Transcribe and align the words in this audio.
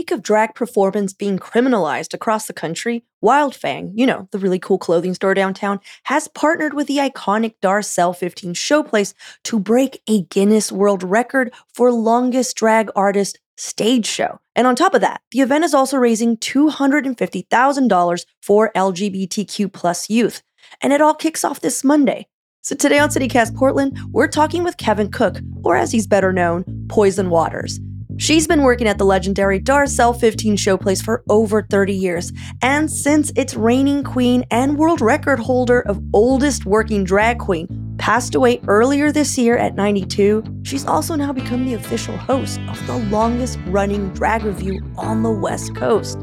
Peak 0.00 0.12
of 0.12 0.22
drag 0.22 0.54
performance 0.54 1.12
being 1.12 1.38
criminalized 1.38 2.14
across 2.14 2.46
the 2.46 2.54
country, 2.54 3.04
Wildfang, 3.22 3.92
you 3.94 4.06
know, 4.06 4.28
the 4.30 4.38
really 4.38 4.58
cool 4.58 4.78
clothing 4.78 5.12
store 5.12 5.34
downtown, 5.34 5.78
has 6.04 6.26
partnered 6.26 6.72
with 6.72 6.86
the 6.86 6.96
iconic 6.96 7.56
Darcelle 7.60 8.16
15 8.16 8.54
showplace 8.54 9.12
to 9.44 9.60
break 9.60 10.00
a 10.08 10.22
Guinness 10.22 10.72
World 10.72 11.02
Record 11.02 11.52
for 11.74 11.92
longest 11.92 12.56
drag 12.56 12.88
artist 12.96 13.38
stage 13.58 14.06
show. 14.06 14.40
And 14.56 14.66
on 14.66 14.74
top 14.74 14.94
of 14.94 15.02
that, 15.02 15.20
the 15.32 15.40
event 15.40 15.64
is 15.64 15.74
also 15.74 15.98
raising 15.98 16.38
$250,000 16.38 18.24
for 18.40 18.72
LGBTQ 18.74 19.70
plus 19.70 20.08
youth. 20.08 20.42
And 20.80 20.94
it 20.94 21.02
all 21.02 21.14
kicks 21.14 21.44
off 21.44 21.60
this 21.60 21.84
Monday. 21.84 22.26
So 22.62 22.74
today 22.74 23.00
on 23.00 23.10
CityCast 23.10 23.54
Portland, 23.54 23.98
we're 24.12 24.28
talking 24.28 24.64
with 24.64 24.78
Kevin 24.78 25.10
Cook, 25.10 25.40
or 25.62 25.76
as 25.76 25.92
he's 25.92 26.06
better 26.06 26.32
known, 26.32 26.64
Poison 26.88 27.28
Waters. 27.28 27.78
She's 28.20 28.46
been 28.46 28.62
working 28.62 28.86
at 28.86 28.98
the 28.98 29.06
legendary 29.06 29.58
Darcelle 29.58 30.14
15 30.14 30.54
showplace 30.54 31.02
for 31.02 31.24
over 31.30 31.62
30 31.62 31.94
years, 31.94 32.32
and 32.60 32.90
since 32.90 33.32
its 33.34 33.54
reigning 33.54 34.04
queen 34.04 34.44
and 34.50 34.76
world 34.76 35.00
record 35.00 35.38
holder 35.38 35.80
of 35.80 36.02
oldest 36.12 36.66
working 36.66 37.02
drag 37.02 37.38
queen 37.38 37.66
passed 37.96 38.34
away 38.34 38.60
earlier 38.68 39.10
this 39.10 39.38
year 39.38 39.56
at 39.56 39.74
92, 39.74 40.44
she's 40.64 40.84
also 40.84 41.14
now 41.14 41.32
become 41.32 41.64
the 41.64 41.72
official 41.72 42.14
host 42.18 42.60
of 42.68 42.86
the 42.86 42.98
longest 43.10 43.58
running 43.68 44.10
drag 44.10 44.44
revue 44.44 44.80
on 44.98 45.22
the 45.22 45.30
West 45.30 45.74
Coast. 45.74 46.18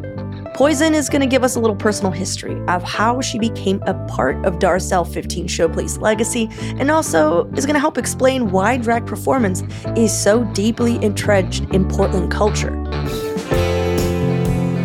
Poison 0.57 0.95
is 0.95 1.07
going 1.07 1.21
to 1.21 1.27
give 1.27 1.43
us 1.43 1.55
a 1.55 1.59
little 1.59 1.75
personal 1.75 2.11
history 2.11 2.59
of 2.67 2.81
how 2.81 3.21
she 3.21 3.37
became 3.37 3.79
a 3.83 3.93
part 4.07 4.43
of 4.43 4.55
Darcelle 4.55 5.07
15 5.07 5.47
Showplace 5.47 6.01
legacy, 6.01 6.49
and 6.79 6.89
also 6.89 7.47
is 7.51 7.67
going 7.67 7.75
to 7.75 7.79
help 7.79 7.95
explain 7.95 8.49
why 8.49 8.75
drag 8.77 9.05
performance 9.05 9.61
is 9.95 10.11
so 10.11 10.43
deeply 10.55 10.95
entrenched 11.05 11.61
in 11.75 11.87
Portland 11.87 12.31
culture. 12.31 12.73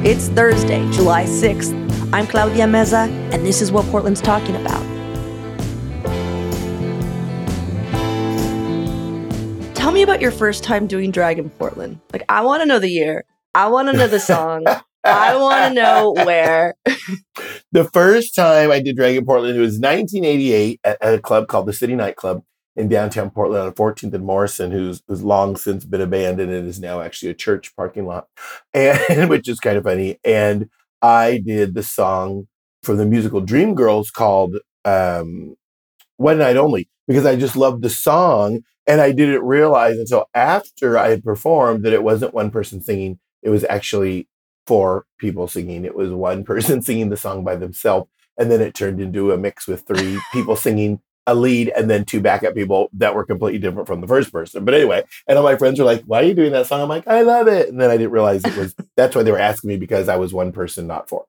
It's 0.05 0.29
Thursday, 0.29 0.87
July 0.91 1.25
6th. 1.25 1.73
I'm 2.13 2.27
Claudia 2.27 2.67
Meza, 2.67 3.09
and 3.33 3.47
this 3.47 3.63
is 3.63 3.73
what 3.73 3.87
Portland's 3.87 4.21
talking 4.21 4.57
about. 4.57 4.83
Tell 9.75 9.91
me 9.91 10.03
about 10.03 10.21
your 10.21 10.33
first 10.33 10.65
time 10.65 10.87
doing 10.87 11.11
drag 11.11 11.39
in 11.39 11.49
Portland. 11.49 11.99
Like, 12.13 12.27
I 12.29 12.43
want 12.43 12.61
to 12.61 12.67
know 12.67 12.79
the 12.79 12.91
year. 12.91 13.25
I 13.55 13.69
want 13.69 13.89
to 13.89 13.97
know 13.97 14.07
the 14.07 14.21
song. 14.21 14.67
I 15.05 15.37
want 15.37 15.75
to 15.75 15.83
know 15.83 16.13
where. 16.13 16.75
the 17.73 17.85
first 17.93 18.35
time 18.35 18.71
I 18.71 18.81
did 18.81 18.97
drag 18.97 19.17
in 19.17 19.25
Portland, 19.25 19.57
it 19.57 19.61
was 19.61 19.79
1988 19.79 20.81
at, 20.85 21.03
at, 21.03 21.15
a 21.15 21.21
club 21.21 21.49
called 21.49 21.67
the 21.67 21.73
City 21.73 21.95
Nightclub 21.95 22.43
in 22.77 22.89
downtown 22.89 23.31
Portland 23.31 23.65
on 23.65 23.73
14th 23.73 24.15
and 24.15 24.25
Morrison, 24.25 24.71
who's, 24.71 25.03
who's 25.09 25.23
long 25.23 25.57
since 25.57 25.85
been 25.85 26.01
abandoned 26.01 26.53
and 26.53 26.69
is 26.69 26.81
now 26.81 27.01
actually 27.01 27.31
a 27.31 27.35
church 27.35 27.75
parking 27.77 28.07
lot, 28.07 28.29
and 28.75 29.29
which 29.29 29.49
is 29.49 29.61
kind 29.61 29.77
of 29.77 29.85
funny. 29.85 30.19
And 30.25 30.71
I 31.01 31.43
did 31.45 31.75
the 31.75 31.83
song 31.83 32.47
from 32.83 32.97
the 32.97 33.07
musical 33.07 33.43
Dreamgirls 33.43 34.13
called 34.13 34.57
um, 34.85 35.57
"One 36.17 36.39
Night 36.39 36.57
Only" 36.57 36.89
because 37.09 37.27
I 37.27 37.37
just 37.37 37.57
loved 37.57 37.83
the 37.83 37.91
song, 37.91 38.61
and 38.87 39.01
I 39.01 39.13
didn't 39.13 39.43
realize 39.43 39.99
until 39.99 40.27
after 40.33 40.97
I 40.97 41.09
had 41.11 41.25
performed 41.25 41.85
that 41.85 41.93
it 41.93 42.05
wasn't 42.05 42.35
one 42.35 42.51
person 42.51 42.81
singing; 42.81 43.19
it 43.43 43.51
was 43.51 43.65
actually 43.69 44.29
four 44.73 45.05
people 45.19 45.47
singing. 45.47 45.85
It 45.85 45.95
was 45.95 46.11
one 46.11 46.45
person 46.53 46.81
singing 46.81 47.11
the 47.11 47.17
song 47.19 47.45
by 47.45 47.57
themselves. 47.57 48.09
And 48.39 48.51
then 48.51 48.63
it 48.63 48.73
turned 48.73 49.03
into 49.03 49.31
a 49.31 49.37
mix 49.37 49.67
with 49.67 49.87
three 49.87 50.19
people 50.33 50.57
singing 50.57 51.03
a 51.27 51.35
lead 51.35 51.71
and 51.77 51.91
then 51.91 52.07
two 52.07 52.23
backup 52.23 52.55
people 52.55 52.89
that 52.95 53.15
were 53.15 53.27
completely 53.27 53.59
different 53.59 53.87
from 53.87 54.01
the 54.01 54.09
first 54.09 54.33
person. 54.33 54.65
But 54.65 54.73
anyway, 54.73 55.05
and 55.29 55.37
all 55.37 55.45
my 55.45 55.57
friends 55.57 55.79
were 55.79 55.85
like, 55.85 56.03
why 56.05 56.23
are 56.23 56.25
you 56.25 56.33
doing 56.33 56.53
that 56.53 56.67
song? 56.67 56.81
I'm 56.81 56.89
like, 56.89 57.07
I 57.07 57.21
love 57.21 57.49
it. 57.49 57.69
And 57.69 57.79
then 57.79 57.91
I 57.91 57.99
didn't 57.99 58.13
realize 58.13 58.43
it 58.47 58.57
was, 58.57 58.75
that's 58.97 59.15
why 59.15 59.23
they 59.23 59.31
were 59.31 59.39
asking 59.39 59.69
me 59.69 59.77
because 59.77 60.09
I 60.09 60.17
was 60.17 60.33
one 60.33 60.53
person, 60.53 60.87
not 60.87 61.07
four. 61.07 61.27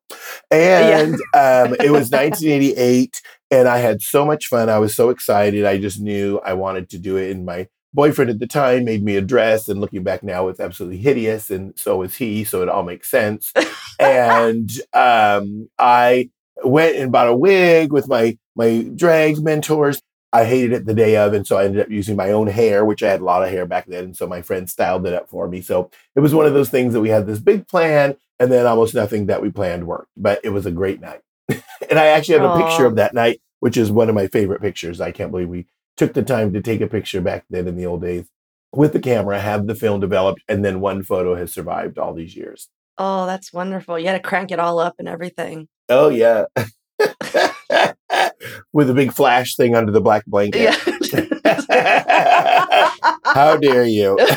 And 0.49 1.17
yeah. 1.35 1.63
um, 1.67 1.73
it 1.73 1.91
was 1.91 2.09
1988 2.11 3.21
and 3.51 3.67
I 3.67 3.79
had 3.79 4.01
so 4.01 4.25
much 4.25 4.47
fun. 4.47 4.69
I 4.69 4.79
was 4.79 4.95
so 4.95 5.09
excited. 5.09 5.65
I 5.65 5.77
just 5.77 5.99
knew 5.99 6.39
I 6.45 6.53
wanted 6.53 6.89
to 6.91 6.97
do 6.97 7.17
it 7.17 7.29
in 7.29 7.43
my 7.43 7.67
boyfriend 7.93 8.29
at 8.29 8.39
the 8.39 8.47
time 8.47 8.85
made 8.85 9.03
me 9.03 9.15
a 9.15 9.21
dress 9.21 9.67
and 9.67 9.79
looking 9.79 10.03
back 10.03 10.23
now 10.23 10.47
it's 10.47 10.59
absolutely 10.59 10.97
hideous 10.97 11.49
and 11.49 11.77
so 11.77 12.01
is 12.01 12.15
he 12.15 12.43
so 12.43 12.61
it 12.61 12.69
all 12.69 12.83
makes 12.83 13.09
sense. 13.09 13.51
And 13.99 14.69
um, 14.93 15.69
i 15.79 16.29
went 16.63 16.95
and 16.97 17.11
bought 17.11 17.27
a 17.27 17.35
wig 17.35 17.91
with 17.93 18.07
my 18.07 18.37
my 18.55 18.85
drag 18.95 19.39
mentors. 19.41 20.01
I 20.33 20.45
hated 20.45 20.73
it 20.73 20.85
the 20.87 20.95
day 20.95 21.15
of 21.15 21.33
and 21.33 21.45
so 21.45 21.57
i 21.57 21.65
ended 21.65 21.81
up 21.81 21.91
using 21.91 22.15
my 22.15 22.31
own 22.31 22.47
hair 22.47 22.83
which 22.83 23.03
i 23.03 23.09
had 23.09 23.21
a 23.21 23.25
lot 23.25 23.43
of 23.43 23.49
hair 23.49 23.65
back 23.67 23.85
then 23.85 24.05
and 24.05 24.17
so 24.17 24.25
my 24.27 24.41
friend 24.41 24.69
styled 24.69 25.05
it 25.05 25.13
up 25.13 25.29
for 25.29 25.47
me. 25.47 25.61
So 25.61 25.91
it 26.15 26.21
was 26.21 26.33
one 26.33 26.47
of 26.47 26.53
those 26.53 26.69
things 26.69 26.93
that 26.93 27.01
we 27.01 27.09
had 27.09 27.27
this 27.27 27.39
big 27.39 27.67
plan 27.67 28.15
and 28.39 28.51
then 28.51 28.65
almost 28.65 28.95
nothing 28.95 29.27
that 29.27 29.41
we 29.41 29.51
planned 29.51 29.85
worked 29.87 30.09
but 30.17 30.39
it 30.43 30.49
was 30.49 30.65
a 30.65 30.71
great 30.71 30.99
night. 30.99 31.21
And 31.89 31.99
i 31.99 32.07
actually 32.07 32.39
have 32.39 32.49
a 32.49 32.53
Aww. 32.53 32.67
picture 32.67 32.85
of 32.87 32.95
that 32.95 33.13
night 33.13 33.39
which 33.59 33.77
is 33.77 33.89
one 33.89 34.09
of 34.09 34.15
my 34.15 34.27
favorite 34.27 34.61
pictures. 34.61 34.99
I 34.99 35.11
can't 35.11 35.31
believe 35.31 35.47
we 35.47 35.67
took 35.97 36.13
the 36.13 36.23
time 36.23 36.53
to 36.53 36.61
take 36.61 36.81
a 36.81 36.87
picture 36.87 37.21
back 37.21 37.45
then 37.49 37.67
in 37.67 37.75
the 37.75 37.85
old 37.85 38.01
days 38.01 38.25
with 38.73 38.93
the 38.93 38.99
camera, 38.99 39.39
have 39.39 39.67
the 39.67 39.75
film 39.75 39.99
developed, 39.99 40.41
and 40.47 40.65
then 40.65 40.81
one 40.81 41.03
photo 41.03 41.35
has 41.35 41.53
survived 41.53 41.99
all 41.99 42.13
these 42.13 42.35
years. 42.35 42.69
Oh, 42.97 43.25
that's 43.25 43.51
wonderful. 43.53 43.99
You 43.99 44.07
had 44.07 44.13
to 44.13 44.27
crank 44.27 44.51
it 44.51 44.59
all 44.59 44.79
up 44.79 44.95
and 44.99 45.07
everything. 45.07 45.67
Oh, 45.89 46.09
yeah. 46.09 46.45
with 48.73 48.89
a 48.89 48.93
big 48.93 49.13
flash 49.13 49.55
thing 49.55 49.75
under 49.75 49.91
the 49.91 50.01
black 50.01 50.25
blanket. 50.25 50.61
Yeah. 50.61 50.75
How 53.25 53.57
dare 53.57 53.85
you? 53.85 54.17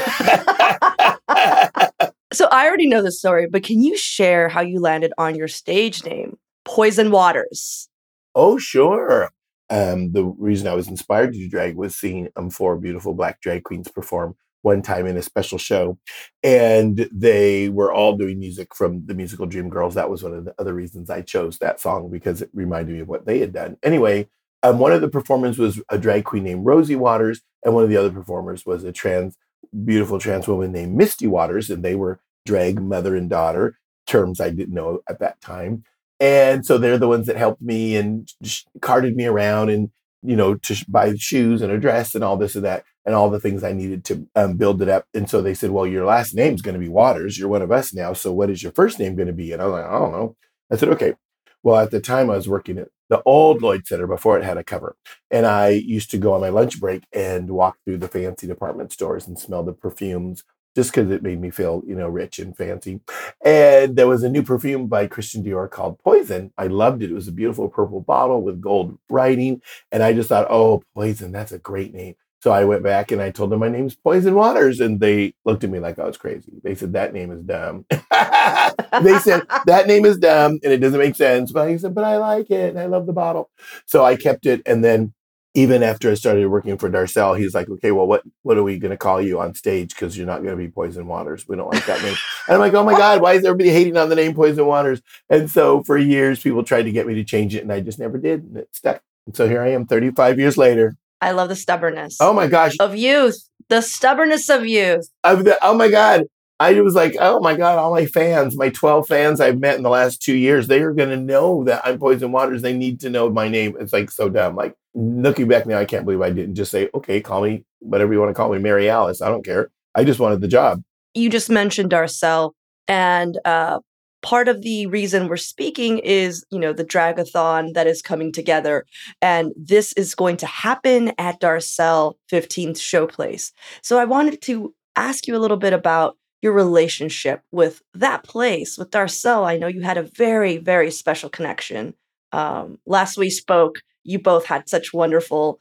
so 2.32 2.48
I 2.50 2.66
already 2.66 2.88
know 2.88 3.02
the 3.02 3.12
story, 3.12 3.46
but 3.50 3.62
can 3.62 3.82
you 3.82 3.96
share 3.96 4.48
how 4.48 4.62
you 4.62 4.80
landed 4.80 5.12
on 5.18 5.34
your 5.34 5.48
stage 5.48 6.02
name, 6.04 6.38
Poison 6.64 7.10
Waters? 7.10 7.88
Oh, 8.34 8.58
sure 8.58 9.30
um, 9.70 10.12
the 10.12 10.24
reason 10.24 10.68
I 10.68 10.74
was 10.74 10.88
inspired 10.88 11.32
to 11.32 11.38
do 11.38 11.48
drag 11.48 11.76
was 11.76 11.96
seeing 11.96 12.28
um, 12.36 12.50
four 12.50 12.76
beautiful 12.76 13.14
black 13.14 13.40
drag 13.40 13.64
queens 13.64 13.88
perform 13.88 14.36
one 14.62 14.82
time 14.82 15.06
in 15.06 15.16
a 15.16 15.22
special 15.22 15.58
show. 15.58 15.98
And 16.42 17.08
they 17.12 17.68
were 17.68 17.92
all 17.92 18.16
doing 18.16 18.38
music 18.38 18.74
from 18.74 19.06
the 19.06 19.14
musical 19.14 19.46
Dreamgirls. 19.46 19.94
That 19.94 20.10
was 20.10 20.22
one 20.22 20.34
of 20.34 20.44
the 20.44 20.54
other 20.58 20.74
reasons 20.74 21.08
I 21.08 21.22
chose 21.22 21.58
that 21.58 21.80
song 21.80 22.10
because 22.10 22.42
it 22.42 22.50
reminded 22.52 22.94
me 22.94 23.00
of 23.00 23.08
what 23.08 23.26
they 23.26 23.38
had 23.38 23.52
done. 23.52 23.76
Anyway, 23.82 24.28
um, 24.62 24.78
one 24.78 24.92
of 24.92 25.00
the 25.00 25.08
performers 25.08 25.58
was 25.58 25.80
a 25.88 25.98
drag 25.98 26.24
queen 26.24 26.44
named 26.44 26.66
Rosie 26.66 26.96
Waters, 26.96 27.42
and 27.64 27.74
one 27.74 27.84
of 27.84 27.90
the 27.90 27.96
other 27.96 28.10
performers 28.10 28.66
was 28.66 28.82
a 28.82 28.90
trans, 28.92 29.36
beautiful 29.84 30.18
trans 30.18 30.48
woman 30.48 30.72
named 30.72 30.96
Misty 30.96 31.28
Waters, 31.28 31.70
and 31.70 31.84
they 31.84 31.94
were 31.94 32.20
drag 32.44 32.80
mother 32.80 33.14
and 33.14 33.30
daughter, 33.30 33.78
terms 34.06 34.40
I 34.40 34.50
didn't 34.50 34.74
know 34.74 35.00
at 35.08 35.20
that 35.20 35.40
time. 35.40 35.84
And 36.20 36.64
so 36.64 36.78
they're 36.78 36.98
the 36.98 37.08
ones 37.08 37.26
that 37.26 37.36
helped 37.36 37.62
me 37.62 37.96
and 37.96 38.32
carted 38.80 39.16
me 39.16 39.26
around 39.26 39.68
and, 39.70 39.90
you 40.22 40.36
know, 40.36 40.54
to 40.54 40.84
buy 40.88 41.14
shoes 41.16 41.62
and 41.62 41.70
a 41.70 41.78
dress 41.78 42.14
and 42.14 42.24
all 42.24 42.36
this 42.36 42.54
and 42.54 42.64
that 42.64 42.84
and 43.04 43.14
all 43.14 43.30
the 43.30 43.40
things 43.40 43.62
I 43.62 43.72
needed 43.72 44.04
to 44.06 44.26
um, 44.34 44.56
build 44.56 44.82
it 44.82 44.88
up. 44.88 45.06
And 45.14 45.28
so 45.28 45.40
they 45.40 45.54
said, 45.54 45.70
well, 45.70 45.86
your 45.86 46.04
last 46.04 46.34
name's 46.34 46.62
going 46.62 46.74
to 46.74 46.80
be 46.80 46.88
Waters. 46.88 47.38
You're 47.38 47.48
one 47.48 47.62
of 47.62 47.70
us 47.70 47.94
now. 47.94 48.12
So 48.12 48.32
what 48.32 48.50
is 48.50 48.62
your 48.62 48.72
first 48.72 48.98
name 48.98 49.14
going 49.14 49.28
to 49.28 49.32
be? 49.32 49.52
And 49.52 49.62
I 49.62 49.66
was 49.66 49.72
like, 49.72 49.84
I 49.84 49.98
don't 49.98 50.12
know. 50.12 50.36
I 50.70 50.76
said, 50.76 50.88
okay. 50.90 51.14
Well, 51.62 51.76
at 51.76 51.90
the 51.90 52.00
time 52.00 52.30
I 52.30 52.36
was 52.36 52.48
working 52.48 52.78
at 52.78 52.88
the 53.08 53.22
old 53.24 53.62
Lloyd 53.62 53.86
Center 53.86 54.06
before 54.06 54.38
it 54.38 54.44
had 54.44 54.56
a 54.56 54.64
cover. 54.64 54.96
And 55.30 55.46
I 55.46 55.68
used 55.68 56.10
to 56.12 56.18
go 56.18 56.32
on 56.32 56.40
my 56.40 56.48
lunch 56.48 56.80
break 56.80 57.04
and 57.12 57.50
walk 57.50 57.76
through 57.84 57.98
the 57.98 58.08
fancy 58.08 58.46
department 58.46 58.92
stores 58.92 59.26
and 59.26 59.38
smell 59.38 59.62
the 59.62 59.72
perfumes 59.72 60.44
just 60.76 60.92
because 60.92 61.10
it 61.10 61.22
made 61.22 61.40
me 61.40 61.50
feel, 61.50 61.82
you 61.86 61.94
know, 61.94 62.06
rich 62.06 62.38
and 62.38 62.54
fancy. 62.54 63.00
And 63.42 63.96
there 63.96 64.06
was 64.06 64.22
a 64.22 64.28
new 64.28 64.42
perfume 64.42 64.88
by 64.88 65.06
Christian 65.06 65.42
Dior 65.42 65.70
called 65.70 65.98
Poison. 65.98 66.52
I 66.58 66.66
loved 66.66 67.02
it. 67.02 67.10
It 67.10 67.14
was 67.14 67.28
a 67.28 67.32
beautiful 67.32 67.70
purple 67.70 68.02
bottle 68.02 68.42
with 68.42 68.60
gold 68.60 68.98
writing. 69.08 69.62
And 69.90 70.02
I 70.02 70.12
just 70.12 70.28
thought, 70.28 70.46
oh, 70.50 70.82
Poison, 70.94 71.32
that's 71.32 71.50
a 71.50 71.58
great 71.58 71.94
name. 71.94 72.14
So 72.42 72.52
I 72.52 72.64
went 72.64 72.82
back 72.82 73.10
and 73.10 73.22
I 73.22 73.30
told 73.30 73.50
them 73.50 73.60
my 73.60 73.68
name's 73.68 73.96
Poison 73.96 74.34
Waters, 74.34 74.78
and 74.78 75.00
they 75.00 75.34
looked 75.44 75.64
at 75.64 75.70
me 75.70 75.80
like 75.80 75.98
I 75.98 76.04
was 76.04 76.18
crazy. 76.18 76.52
They 76.62 76.74
said 76.74 76.92
that 76.92 77.12
name 77.12 77.32
is 77.32 77.42
dumb. 77.42 77.86
they 77.90 79.18
said 79.18 79.42
that 79.64 79.86
name 79.88 80.04
is 80.04 80.18
dumb 80.18 80.60
and 80.62 80.72
it 80.72 80.78
doesn't 80.78 81.00
make 81.00 81.16
sense. 81.16 81.50
But 81.50 81.66
I 81.66 81.76
said, 81.78 81.94
but 81.94 82.04
I 82.04 82.18
like 82.18 82.50
it 82.50 82.70
and 82.70 82.78
I 82.78 82.86
love 82.86 83.06
the 83.06 83.12
bottle. 83.12 83.50
So 83.86 84.04
I 84.04 84.14
kept 84.14 84.46
it, 84.46 84.62
and 84.66 84.84
then 84.84 85.14
even 85.56 85.82
after 85.82 86.10
I 86.10 86.14
started 86.14 86.46
working 86.48 86.76
for 86.76 86.90
Darcelle, 86.90 87.38
he's 87.38 87.54
like, 87.54 87.70
okay, 87.70 87.90
well, 87.90 88.06
what 88.06 88.22
what 88.42 88.58
are 88.58 88.62
we 88.62 88.78
going 88.78 88.90
to 88.90 88.96
call 88.98 89.22
you 89.22 89.40
on 89.40 89.54
stage? 89.54 89.94
Because 89.94 90.16
you're 90.16 90.26
not 90.26 90.42
going 90.42 90.50
to 90.50 90.56
be 90.56 90.68
Poison 90.68 91.06
Waters. 91.06 91.48
We 91.48 91.56
don't 91.56 91.72
like 91.72 91.86
that 91.86 92.02
name. 92.02 92.14
And 92.46 92.54
I'm 92.54 92.60
like, 92.60 92.74
oh 92.74 92.84
my 92.84 92.92
God, 92.92 93.22
why 93.22 93.32
is 93.32 93.44
everybody 93.44 93.70
hating 93.70 93.96
on 93.96 94.10
the 94.10 94.16
name 94.16 94.34
Poison 94.34 94.66
Waters? 94.66 95.00
And 95.30 95.50
so 95.50 95.82
for 95.82 95.96
years, 95.96 96.42
people 96.42 96.62
tried 96.62 96.82
to 96.82 96.92
get 96.92 97.06
me 97.06 97.14
to 97.14 97.24
change 97.24 97.54
it, 97.54 97.62
and 97.62 97.72
I 97.72 97.80
just 97.80 97.98
never 97.98 98.18
did. 98.18 98.42
And 98.42 98.58
it 98.58 98.68
stuck. 98.72 99.00
And 99.26 99.34
so 99.34 99.48
here 99.48 99.62
I 99.62 99.68
am 99.68 99.86
35 99.86 100.38
years 100.38 100.58
later. 100.58 100.96
I 101.22 101.30
love 101.30 101.48
the 101.48 101.56
stubbornness. 101.56 102.18
Oh 102.20 102.34
my 102.34 102.48
gosh. 102.48 102.74
Of 102.78 102.94
youth. 102.94 103.48
The 103.70 103.80
stubbornness 103.80 104.50
of 104.50 104.66
youth. 104.66 105.08
Of 105.24 105.44
the, 105.44 105.58
oh 105.62 105.74
my 105.74 105.88
God. 105.88 106.24
I 106.58 106.80
was 106.80 106.94
like, 106.94 107.16
oh 107.20 107.40
my 107.40 107.54
God, 107.54 107.78
all 107.78 107.92
my 107.92 108.06
fans, 108.06 108.56
my 108.56 108.70
12 108.70 109.06
fans 109.06 109.40
I've 109.40 109.58
met 109.58 109.76
in 109.76 109.82
the 109.82 109.90
last 109.90 110.22
two 110.22 110.34
years, 110.34 110.66
they 110.66 110.80
are 110.80 110.94
going 110.94 111.10
to 111.10 111.16
know 111.16 111.64
that 111.64 111.82
I'm 111.84 111.98
Poison 111.98 112.32
Waters. 112.32 112.62
They 112.62 112.76
need 112.76 113.00
to 113.00 113.10
know 113.10 113.28
my 113.28 113.48
name. 113.48 113.76
It's 113.78 113.92
like 113.92 114.10
so 114.10 114.30
dumb. 114.30 114.56
Like 114.56 114.74
looking 114.94 115.48
back 115.48 115.66
now, 115.66 115.78
I 115.78 115.84
can't 115.84 116.04
believe 116.04 116.22
I 116.22 116.30
didn't 116.30 116.54
just 116.54 116.70
say, 116.70 116.88
okay, 116.94 117.20
call 117.20 117.42
me 117.42 117.64
whatever 117.80 118.12
you 118.12 118.20
want 118.20 118.30
to 118.30 118.34
call 118.34 118.50
me, 118.50 118.58
Mary 118.58 118.88
Alice. 118.88 119.20
I 119.20 119.28
don't 119.28 119.44
care. 119.44 119.70
I 119.94 120.04
just 120.04 120.18
wanted 120.20 120.40
the 120.40 120.48
job. 120.48 120.82
You 121.14 121.30
just 121.30 121.50
mentioned 121.50 121.90
Darcelle, 121.90 122.52
and 122.88 123.38
uh, 123.44 123.80
part 124.22 124.48
of 124.48 124.62
the 124.62 124.86
reason 124.86 125.28
we're 125.28 125.36
speaking 125.36 125.98
is, 125.98 126.44
you 126.50 126.58
know, 126.58 126.72
the 126.72 126.84
dragathon 126.84 127.74
that 127.74 127.86
is 127.86 128.02
coming 128.02 128.32
together. 128.32 128.84
And 129.22 129.52
this 129.56 129.92
is 129.92 130.14
going 130.14 130.36
to 130.38 130.46
happen 130.46 131.12
at 131.18 131.40
Darcelle 131.40 132.14
15th 132.30 132.76
Showplace. 132.76 133.52
So 133.82 133.98
I 133.98 134.04
wanted 134.04 134.42
to 134.42 134.74
ask 134.96 135.26
you 135.26 135.36
a 135.36 135.38
little 135.38 135.56
bit 135.56 135.72
about 135.72 136.16
your 136.42 136.52
relationship 136.52 137.42
with 137.50 137.82
that 137.94 138.24
place, 138.24 138.78
with 138.78 138.90
Darcelle. 138.90 139.46
I 139.46 139.56
know 139.56 139.66
you 139.66 139.82
had 139.82 139.98
a 139.98 140.02
very, 140.02 140.58
very 140.58 140.90
special 140.90 141.28
connection. 141.28 141.94
Um, 142.32 142.78
last 142.86 143.16
we 143.16 143.30
spoke, 143.30 143.82
you 144.04 144.18
both 144.18 144.46
had 144.46 144.68
such 144.68 144.92
wonderful, 144.92 145.58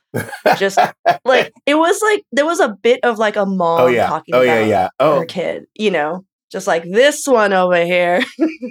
just 0.57 0.77
like 1.25 1.51
it 1.65 1.75
was 1.75 1.99
like 2.01 2.23
there 2.31 2.45
was 2.45 2.59
a 2.59 2.77
bit 2.81 2.99
of 3.03 3.17
like 3.17 3.35
a 3.35 3.45
mom 3.45 3.81
oh, 3.81 3.87
yeah. 3.87 4.07
talking 4.07 4.35
oh, 4.35 4.41
about 4.41 4.53
yeah, 4.59 4.65
yeah. 4.65 4.89
Oh. 4.99 5.19
her 5.19 5.25
kid, 5.25 5.65
you 5.73 5.89
know, 5.89 6.25
just 6.51 6.67
like 6.67 6.83
this 6.83 7.27
one 7.27 7.53
over 7.53 7.83
here. 7.83 8.21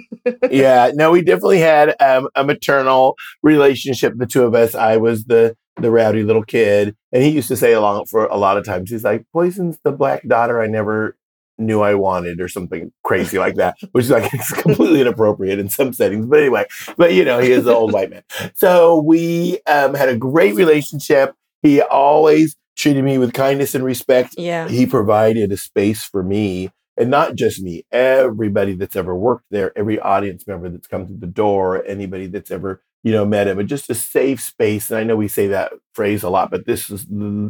yeah, 0.49 0.91
no, 0.93 1.11
we 1.11 1.21
definitely 1.21 1.59
had 1.59 1.95
um, 2.01 2.29
a 2.35 2.43
maternal 2.43 3.15
relationship. 3.43 4.13
The 4.15 4.25
two 4.25 4.43
of 4.43 4.55
us. 4.55 4.75
I 4.75 4.97
was 4.97 5.25
the 5.25 5.55
the 5.77 5.91
rowdy 5.91 6.23
little 6.23 6.43
kid, 6.43 6.95
and 7.11 7.21
he 7.21 7.29
used 7.29 7.49
to 7.49 7.57
say 7.57 7.73
along 7.73 8.05
for 8.05 8.25
a 8.27 8.37
lot 8.37 8.57
of 8.57 8.65
times. 8.65 8.89
He's 8.89 9.03
like, 9.03 9.25
"Poison's 9.33 9.77
the 9.83 9.91
black 9.91 10.25
daughter 10.27 10.61
I 10.61 10.67
never 10.67 11.17
knew 11.57 11.81
I 11.81 11.95
wanted," 11.95 12.41
or 12.41 12.47
something 12.47 12.91
crazy 13.03 13.37
like 13.37 13.55
that, 13.55 13.77
which 13.91 14.05
is 14.05 14.11
like 14.11 14.29
it's 14.33 14.51
completely 14.51 15.01
inappropriate 15.01 15.59
in 15.59 15.69
some 15.69 15.93
settings. 15.93 16.25
But 16.25 16.39
anyway, 16.39 16.65
but 16.97 17.13
you 17.13 17.25
know, 17.25 17.39
he 17.39 17.51
is 17.51 17.65
an 17.65 17.73
old 17.73 17.93
white 17.93 18.09
man. 18.09 18.23
So 18.55 19.01
we 19.01 19.59
um, 19.67 19.93
had 19.93 20.09
a 20.09 20.17
great 20.17 20.55
relationship. 20.55 21.35
He 21.61 21.81
always 21.81 22.55
treated 22.75 23.03
me 23.03 23.17
with 23.17 23.33
kindness 23.33 23.73
and 23.73 23.83
respect. 23.83 24.35
Yeah. 24.37 24.67
He 24.67 24.85
provided 24.85 25.51
a 25.51 25.57
space 25.57 26.03
for 26.03 26.21
me 26.21 26.71
and 26.97 27.09
not 27.09 27.35
just 27.35 27.61
me, 27.61 27.85
everybody 27.91 28.73
that's 28.73 28.95
ever 28.95 29.15
worked 29.15 29.45
there, 29.51 29.77
every 29.77 29.99
audience 29.99 30.47
member 30.47 30.69
that's 30.69 30.87
come 30.87 31.05
through 31.05 31.17
the 31.17 31.27
door, 31.27 31.83
anybody 31.85 32.27
that's 32.27 32.51
ever 32.51 32.81
you 33.03 33.11
know 33.11 33.25
met 33.25 33.47
him, 33.47 33.57
but 33.57 33.67
just 33.67 33.89
a 33.89 33.95
safe 33.95 34.41
space. 34.41 34.89
And 34.89 34.97
I 34.97 35.03
know 35.03 35.15
we 35.15 35.27
say 35.27 35.47
that 35.47 35.73
phrase 35.93 36.23
a 36.23 36.29
lot, 36.29 36.49
but 36.49 36.65
this 36.65 36.89
is, 36.89 37.05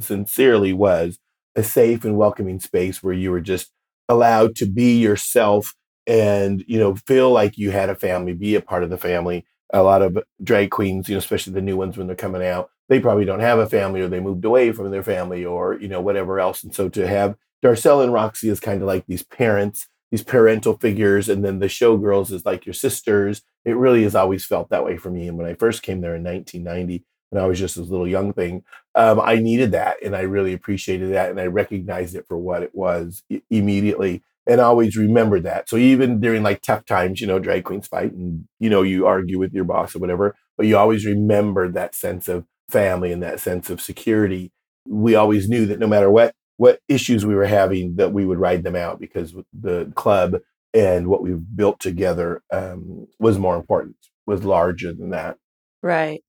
sincerely 0.06 0.74
was 0.74 1.19
a 1.56 1.63
safe 1.63 2.04
and 2.04 2.18
welcoming 2.18 2.60
space 2.60 3.02
where 3.02 3.13
you 3.13 3.31
were 3.31 3.40
just 3.40 3.72
allowed 4.10 4.56
to 4.57 4.66
be 4.66 4.98
yourself 4.98 5.74
and 6.07 6.63
you 6.68 6.78
know 6.78 6.96
feel 6.96 7.31
like 7.31 7.57
you 7.57 7.72
had 7.72 7.90
a 7.90 7.96
family, 7.96 8.34
be 8.34 8.56
a 8.56 8.62
part 8.62 8.84
of 8.84 8.90
the 8.90 8.98
family. 8.98 9.46
A 9.74 9.81
lot 9.81 10.02
of 10.02 10.18
drag 10.44 10.69
queens, 10.69 11.10
you 11.10 11.16
know, 11.16 11.19
especially 11.19 11.54
the 11.54 11.62
new 11.62 11.75
ones 11.75 11.98
when 11.98 12.07
they're 12.07 12.16
coming 12.16 12.46
out, 12.46 12.69
they 12.88 13.00
probably 13.00 13.25
don't 13.25 13.40
have 13.40 13.60
a 13.60 13.68
family 13.68 14.02
or 14.02 14.07
they 14.07 14.19
moved 14.19 14.46
away 14.46 14.72
from 14.72 14.92
their 14.92 15.04
family 15.04 15.44
or 15.44 15.80
you 15.80 15.88
know 15.88 16.02
whatever 16.02 16.40
else. 16.40 16.63
And 16.63 16.74
so 16.74 16.90
to 16.90 17.07
have 17.07 17.36
Darcelle 17.63 18.04
and 18.04 18.13
Roxy 18.13 18.50
is 18.50 18.60
kind 18.60 18.81
of 18.81 18.88
like 18.88 19.06
these 19.07 19.24
parents, 19.24 19.88
these 20.12 20.24
parental 20.24 20.78
figures, 20.78 21.28
and 21.30 21.44
then 21.44 21.60
the 21.60 21.66
showgirls 21.66 22.31
is 22.31 22.46
like 22.46 22.66
your 22.66 22.74
sisters. 22.74 23.42
It 23.66 23.75
really 23.75 24.04
has 24.04 24.13
always 24.16 24.46
felt 24.46 24.69
that 24.69 24.86
way 24.86 24.98
for 24.98 25.10
me. 25.10 25.28
And 25.28 25.38
when 25.38 25.48
I 25.48 25.56
first 25.56 25.81
came 25.81 26.02
there 26.02 26.16
in 26.16 26.24
1990, 26.24 27.04
when 27.36 27.44
I 27.44 27.48
was 27.48 27.60
just 27.60 27.76
this 27.76 27.90
little 27.90 28.08
young 28.08 28.32
thing, 28.32 28.64
um, 28.96 29.20
I 29.20 29.36
needed 29.36 29.74
that, 29.74 29.98
and 30.04 30.16
I 30.16 30.22
really 30.22 30.54
appreciated 30.54 31.12
that, 31.14 31.30
and 31.30 31.40
I 31.40 31.48
recognized 31.48 32.16
it 32.16 32.26
for 32.28 32.38
what 32.38 32.64
it 32.64 32.72
was 32.74 33.24
I- 33.32 33.42
immediately, 33.50 34.24
and 34.48 34.62
always 34.62 34.96
remembered 34.96 35.44
that. 35.44 35.68
So 35.68 35.76
even 35.76 36.22
during 36.22 36.44
like 36.44 36.62
tough 36.62 36.86
times, 36.86 37.20
you 37.20 37.28
know, 37.28 37.38
drag 37.38 37.66
queens 37.66 37.88
fight, 37.88 38.14
and 38.14 38.46
you 38.60 38.70
know, 38.70 38.84
you 38.84 39.06
argue 39.06 39.38
with 39.38 39.54
your 39.54 39.66
boss 39.66 39.96
or 39.96 40.00
whatever, 40.00 40.34
but 40.58 40.66
you 40.66 40.78
always 40.78 41.06
remember 41.06 41.70
that 41.70 41.94
sense 41.94 42.30
of 42.30 42.46
family 42.70 43.12
and 43.12 43.22
that 43.22 43.42
sense 43.42 43.70
of 43.70 43.81
security. 43.81 44.52
We 44.88 45.16
always 45.16 45.50
knew 45.50 45.66
that 45.66 45.80
no 45.80 45.88
matter 45.88 46.10
what 46.10 46.34
what 46.58 46.80
issues 46.88 47.26
we 47.26 47.36
were 47.36 47.48
having 47.48 47.98
that 47.98 48.14
we 48.14 48.26
would 48.26 48.40
ride 48.40 48.64
them 48.64 48.78
out 48.78 48.98
because 48.98 49.36
the 49.52 49.92
club 49.96 50.38
and 50.74 51.08
what 51.08 51.22
we've 51.22 51.44
built 51.54 51.81
together 51.81 52.42
um, 52.50 53.08
was 53.20 53.38
more 53.38 53.58
important 53.58 53.98
was 54.26 54.46
larger 54.46 54.94
than 54.94 55.10
that 55.10 55.36
Right. 55.84 56.24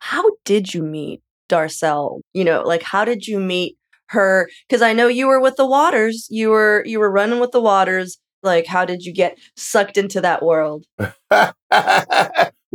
How 0.00 0.24
did 0.44 0.74
you 0.74 0.82
meet 0.82 1.22
Darcelle? 1.48 2.20
You 2.32 2.44
know, 2.44 2.62
like 2.62 2.82
how 2.82 3.04
did 3.04 3.26
you 3.26 3.38
meet 3.38 3.76
her? 4.08 4.48
Because 4.68 4.82
I 4.82 4.92
know 4.92 5.08
you 5.08 5.26
were 5.26 5.40
with 5.40 5.56
the 5.56 5.66
Waters. 5.66 6.26
You 6.30 6.50
were 6.50 6.82
you 6.86 6.98
were 6.98 7.10
running 7.10 7.40
with 7.40 7.52
the 7.52 7.60
Waters. 7.60 8.18
Like, 8.42 8.66
how 8.66 8.84
did 8.84 9.02
you 9.02 9.12
get 9.12 9.38
sucked 9.56 9.96
into 9.96 10.20
that 10.20 10.42
world? 10.42 10.84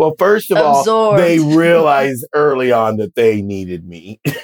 well 0.01 0.15
first 0.17 0.51
of 0.51 0.57
all 0.57 1.15
they 1.15 1.39
realized 1.55 2.25
early 2.33 2.71
on 2.71 2.97
that 2.97 3.15
they 3.15 3.41
needed 3.41 3.87
me 3.87 4.19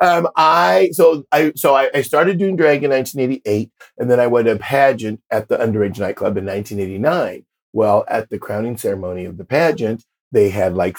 um, 0.00 0.28
i 0.36 0.88
so 0.92 1.24
i 1.32 1.52
so 1.56 1.74
I, 1.74 1.90
I 1.94 2.02
started 2.02 2.38
doing 2.38 2.56
drag 2.56 2.84
in 2.84 2.90
1988 2.90 3.70
and 3.98 4.10
then 4.10 4.20
i 4.20 4.26
went 4.26 4.46
to 4.46 4.52
a 4.52 4.58
pageant 4.58 5.20
at 5.30 5.48
the 5.48 5.56
underage 5.56 5.98
nightclub 5.98 6.36
in 6.36 6.46
1989 6.46 7.44
well 7.72 8.04
at 8.08 8.30
the 8.30 8.38
crowning 8.38 8.76
ceremony 8.76 9.24
of 9.24 9.36
the 9.36 9.44
pageant 9.44 10.04
they 10.34 10.50
had 10.50 10.74
like 10.74 10.98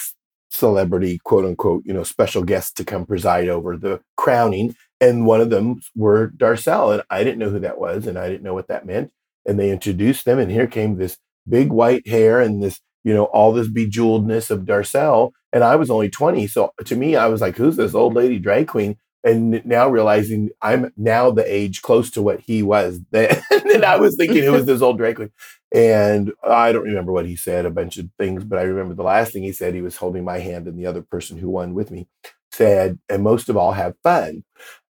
celebrity 0.50 1.20
quote 1.24 1.46
unquote 1.46 1.84
you 1.86 1.94
know 1.94 2.04
special 2.04 2.44
guests 2.44 2.72
to 2.72 2.86
come 2.86 3.06
preside 3.06 3.50
over 3.50 3.76
the 3.76 4.00
crowning 4.16 4.76
and 5.02 5.26
one 5.26 5.42
of 5.42 5.50
them 5.50 5.80
were 5.96 6.32
darcelle 6.38 6.94
and 6.94 7.04
i 7.10 7.24
didn't 7.24 7.40
know 7.40 7.50
who 7.50 7.60
that 7.60 7.80
was 7.80 8.08
and 8.08 8.18
i 8.18 8.30
didn't 8.30 8.44
know 8.44 8.54
what 8.54 8.68
that 8.68 8.86
meant 8.86 9.12
and 9.46 9.60
they 9.60 9.70
introduced 9.70 10.24
them 10.26 10.40
and 10.40 10.52
here 10.52 10.68
came 10.68 10.96
this 10.96 11.18
big 11.48 11.72
white 11.72 12.08
hair 12.08 12.40
and 12.40 12.64
this 12.64 12.80
you 13.04 13.14
know 13.14 13.26
all 13.26 13.52
this 13.52 13.68
bejeweledness 13.68 14.50
of 14.50 14.62
darcelle 14.62 15.32
and 15.52 15.64
i 15.64 15.76
was 15.76 15.90
only 15.90 16.10
20 16.10 16.48
so 16.48 16.72
to 16.86 16.96
me 16.96 17.16
i 17.18 17.28
was 17.28 17.42
like 17.42 17.58
who's 17.58 17.76
this 17.76 17.94
old 17.94 18.14
lady 18.14 18.40
drag 18.40 18.68
queen 18.68 18.98
and 19.26 19.66
now 19.66 19.90
realizing 19.90 20.52
i'm 20.62 20.94
now 20.98 21.32
the 21.32 21.46
age 21.54 21.82
close 21.84 22.12
to 22.12 22.22
what 22.22 22.42
he 22.42 22.64
was 22.64 23.02
then 23.12 23.42
and 23.74 23.86
i 23.86 23.98
was 23.98 24.16
thinking 24.18 24.44
who 24.44 24.54
was 24.54 24.66
this 24.68 24.84
old 24.84 25.00
queen. 25.00 25.32
And 25.74 26.34
i 26.48 26.72
don't 26.72 26.84
remember 26.86 27.12
what 27.12 27.28
he 27.28 27.36
said 27.36 27.66
a 27.66 27.72
bunch 27.72 27.98
of 27.98 28.10
things 28.20 28.46
but 28.46 28.60
i 28.60 28.64
remember 28.64 28.96
the 28.96 29.04
last 29.04 29.34
thing 29.34 29.44
he 29.44 29.54
said 29.54 29.74
he 29.74 29.82
was 29.82 29.98
holding 29.98 30.24
my 30.26 30.40
hand 30.40 30.68
and 30.68 30.80
the 30.80 30.88
other 30.88 31.02
person 31.04 31.38
who 31.38 31.50
won 31.50 31.74
with 31.74 31.92
me 31.92 32.08
said 32.56 33.00
and 33.10 33.24
most 33.24 33.50
of 33.50 33.58
all 33.58 33.74
have 33.74 33.96
fun. 34.04 34.44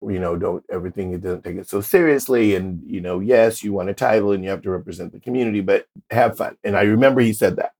You 0.03 0.19
know 0.19 0.37
don't 0.37 0.65
everything 0.71 1.15
it 1.15 1.23
doesn't 1.23 1.45
take 1.45 1.57
it 1.57 1.69
so 1.69 1.81
seriously. 1.81 2.55
And 2.55 2.83
you 2.85 3.01
know 3.01 3.21
yes 3.21 3.63
you 3.63 3.73
want 3.73 3.89
a 3.91 3.95
title 3.95 4.33
and 4.33 4.45
you 4.45 4.51
have 4.51 4.63
to 4.63 4.71
represent 4.71 5.13
the 5.13 5.21
community 5.21 5.61
but 5.61 5.87
have 6.11 6.37
fun. 6.37 6.57
And 6.63 6.77
i 6.77 6.83
remember 6.83 7.21
he 7.23 7.33
said 7.33 7.57
that. 7.57 7.73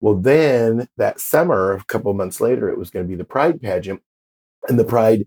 Well 0.00 0.14
then 0.14 0.88
that 0.96 1.20
summer 1.20 1.72
a 1.72 1.84
couple 1.84 2.10
of 2.10 2.16
months 2.16 2.40
later 2.40 2.68
it 2.68 2.78
was 2.78 2.90
going 2.90 3.04
to 3.04 3.08
be 3.10 3.16
the 3.16 3.24
pride 3.24 3.60
pageant. 3.60 4.02
And 4.68 4.78
the 4.78 4.84
pride 4.84 5.26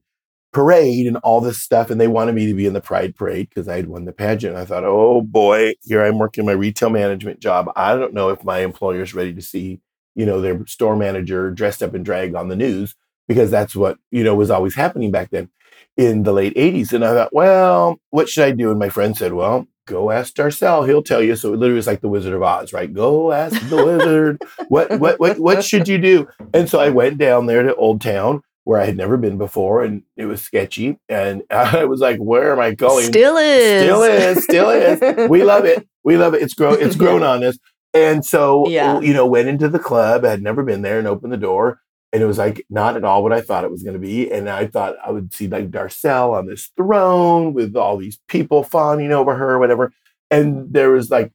parade 0.54 1.08
and 1.08 1.18
all 1.18 1.42
this 1.42 1.62
stuff 1.62 1.90
and 1.90 2.00
they 2.00 2.08
wanted 2.08 2.34
me 2.34 2.46
to 2.48 2.54
be 2.54 2.66
in 2.66 2.74
the 2.74 2.82
pride 2.82 3.16
parade 3.16 3.50
because 3.50 3.68
i 3.68 3.76
had 3.76 3.88
won 3.88 4.06
the 4.06 4.14
pageant. 4.14 4.56
I 4.56 4.66
thought 4.66 4.84
oh 4.84 5.22
boy 5.22 5.74
here 5.84 6.04
i'm 6.04 6.18
working 6.18 6.46
my 6.46 6.54
retail 6.54 6.90
management 6.90 7.40
job. 7.40 7.70
I 7.76 7.96
don't 7.96 8.14
know 8.14 8.30
if 8.30 8.44
my 8.44 8.60
employer's 8.60 9.14
ready 9.14 9.34
to 9.34 9.42
see 9.42 9.82
you 10.16 10.26
know 10.26 10.42
their 10.42 10.66
store 10.66 10.96
manager 10.96 11.52
dressed 11.52 11.84
up 11.84 11.94
in 11.94 12.04
drag 12.04 12.34
on 12.34 12.48
the 12.48 12.56
news 12.56 12.96
because 13.28 13.52
that's 13.52 13.76
what 13.76 13.98
you 14.10 14.24
know 14.24 14.36
was 14.36 14.50
always 14.50 14.76
happening 14.76 15.12
back 15.12 15.30
then 15.32 15.50
in 15.98 16.24
the 16.24 16.32
late 16.32 16.56
80s 16.56 16.94
and 16.94 17.04
i 17.04 17.14
thought 17.14 17.34
well 17.34 18.00
what 18.10 18.30
should 18.30 18.46
i 18.46 18.52
do? 18.52 18.70
And 18.72 18.80
my 18.80 18.90
friend 18.90 19.16
said 19.16 19.34
well 19.34 19.68
go 19.88 20.12
ask 20.12 20.36
darcelle. 20.36 20.86
He'll 20.86 21.02
tell 21.02 21.24
you. 21.24 21.36
So 21.36 21.54
it 21.54 21.58
literally 21.58 21.78
was 21.78 21.88
like 21.88 22.02
the 22.02 22.10
wizard 22.10 22.34
of 22.34 22.44
oz 22.44 22.74
right? 22.74 22.94
Go 22.94 23.32
ask 23.32 23.60
the 23.70 23.84
wizard. 23.84 24.42
What 24.68 25.00
what 25.00 25.20
what 25.20 25.40
what 25.40 25.64
should 25.64 25.88
you 25.88 25.98
do? 25.98 26.28
And 26.54 26.70
so 26.70 26.80
i 26.80 26.90
went 26.90 27.18
down 27.18 27.48
there 27.48 27.64
to 27.64 27.74
old 27.76 28.02
town 28.02 28.44
where 28.68 28.82
i 28.82 28.86
had 28.86 28.98
never 28.98 29.18
been 29.18 29.38
before 29.38 29.84
and 29.84 30.04
it 30.18 30.26
was 30.26 30.42
sketchy 30.42 30.98
and 31.10 31.42
i 31.52 31.84
was 31.86 32.00
like 32.02 32.18
where 32.20 32.52
am 32.52 32.60
i 32.60 32.74
going 32.74 33.06
Still 33.06 33.38
is. 33.38 33.84
Still 33.84 34.04
is, 34.04 34.44
still 34.44 34.70
is. 34.70 35.30
we 35.30 35.44
love 35.44 35.66
it. 35.66 35.88
We 36.04 36.18
love 36.18 36.34
it. 36.34 36.42
It's 36.42 36.54
grown. 36.54 36.82
It's 36.82 36.96
grown 37.04 37.24
on 37.24 37.44
us. 37.44 37.58
And 37.94 38.24
so, 38.26 38.68
Yeah. 38.68 39.00
you 39.00 39.14
know, 39.14 39.26
went 39.26 39.48
into 39.50 39.68
the 39.70 39.80
club. 39.80 40.24
I 40.26 40.30
had 40.30 40.42
never 40.44 40.64
been 40.64 40.82
there, 40.82 41.00
and 41.00 41.08
opened 41.08 41.34
the 41.34 41.38
door. 41.38 41.80
and 42.14 42.22
it 42.24 42.26
was 42.26 42.38
like 42.38 42.66
not 42.70 42.96
at 42.98 43.04
all 43.04 43.24
what 43.24 43.34
I 43.34 43.42
thought 43.42 43.64
it 43.66 43.72
was 43.72 43.84
going 43.84 43.94
to 44.00 44.00
be. 44.00 44.32
And 44.32 44.50
I 44.50 44.68
thought 44.68 44.96
I 45.06 45.12
would 45.12 45.34
see 45.34 45.48
like 45.48 45.70
Darcelle 45.72 46.34
on 46.38 46.46
this 46.48 46.70
throne 46.78 47.54
with 47.54 47.76
all 47.76 47.98
these 47.98 48.20
people 48.28 48.64
fawning 48.64 49.12
over 49.12 49.36
her, 49.36 49.52
or 49.56 49.60
whatever. 49.60 49.92
And 50.32 50.72
there 50.74 50.92
was 50.92 51.10
like, 51.10 51.32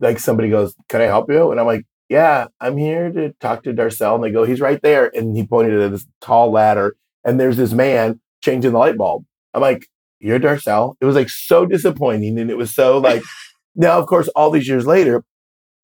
like 0.00 0.18
somebody 0.18 0.48
goes, 0.48 0.74
"Can 0.88 1.00
I 1.02 1.04
help 1.04 1.30
you?" 1.30 1.50
And 1.50 1.60
I'm 1.60 1.66
like, 1.66 1.84
"Yeah, 2.08 2.48
I'm 2.60 2.76
here 2.76 3.10
to 3.12 3.32
talk 3.40 3.62
to 3.64 3.72
Darcelle." 3.72 4.16
And 4.16 4.24
they 4.24 4.30
go, 4.30 4.44
"He's 4.44 4.60
right 4.60 4.80
there." 4.82 5.10
And 5.14 5.36
he 5.36 5.46
pointed 5.46 5.80
at 5.80 5.90
this 5.90 6.06
tall 6.20 6.50
ladder, 6.50 6.96
and 7.24 7.38
there's 7.40 7.56
this 7.56 7.72
man 7.72 8.20
changing 8.42 8.72
the 8.72 8.78
light 8.78 8.96
bulb. 8.96 9.24
I'm 9.54 9.62
like, 9.62 9.86
"You're 10.20 10.40
Darcelle." 10.40 10.96
It 11.00 11.04
was 11.06 11.16
like 11.16 11.30
so 11.30 11.66
disappointing, 11.66 12.38
and 12.38 12.50
it 12.50 12.56
was 12.56 12.74
so 12.74 12.98
like. 12.98 13.22
now, 13.76 13.98
of 13.98 14.06
course, 14.06 14.28
all 14.28 14.50
these 14.50 14.68
years 14.68 14.86
later, 14.86 15.22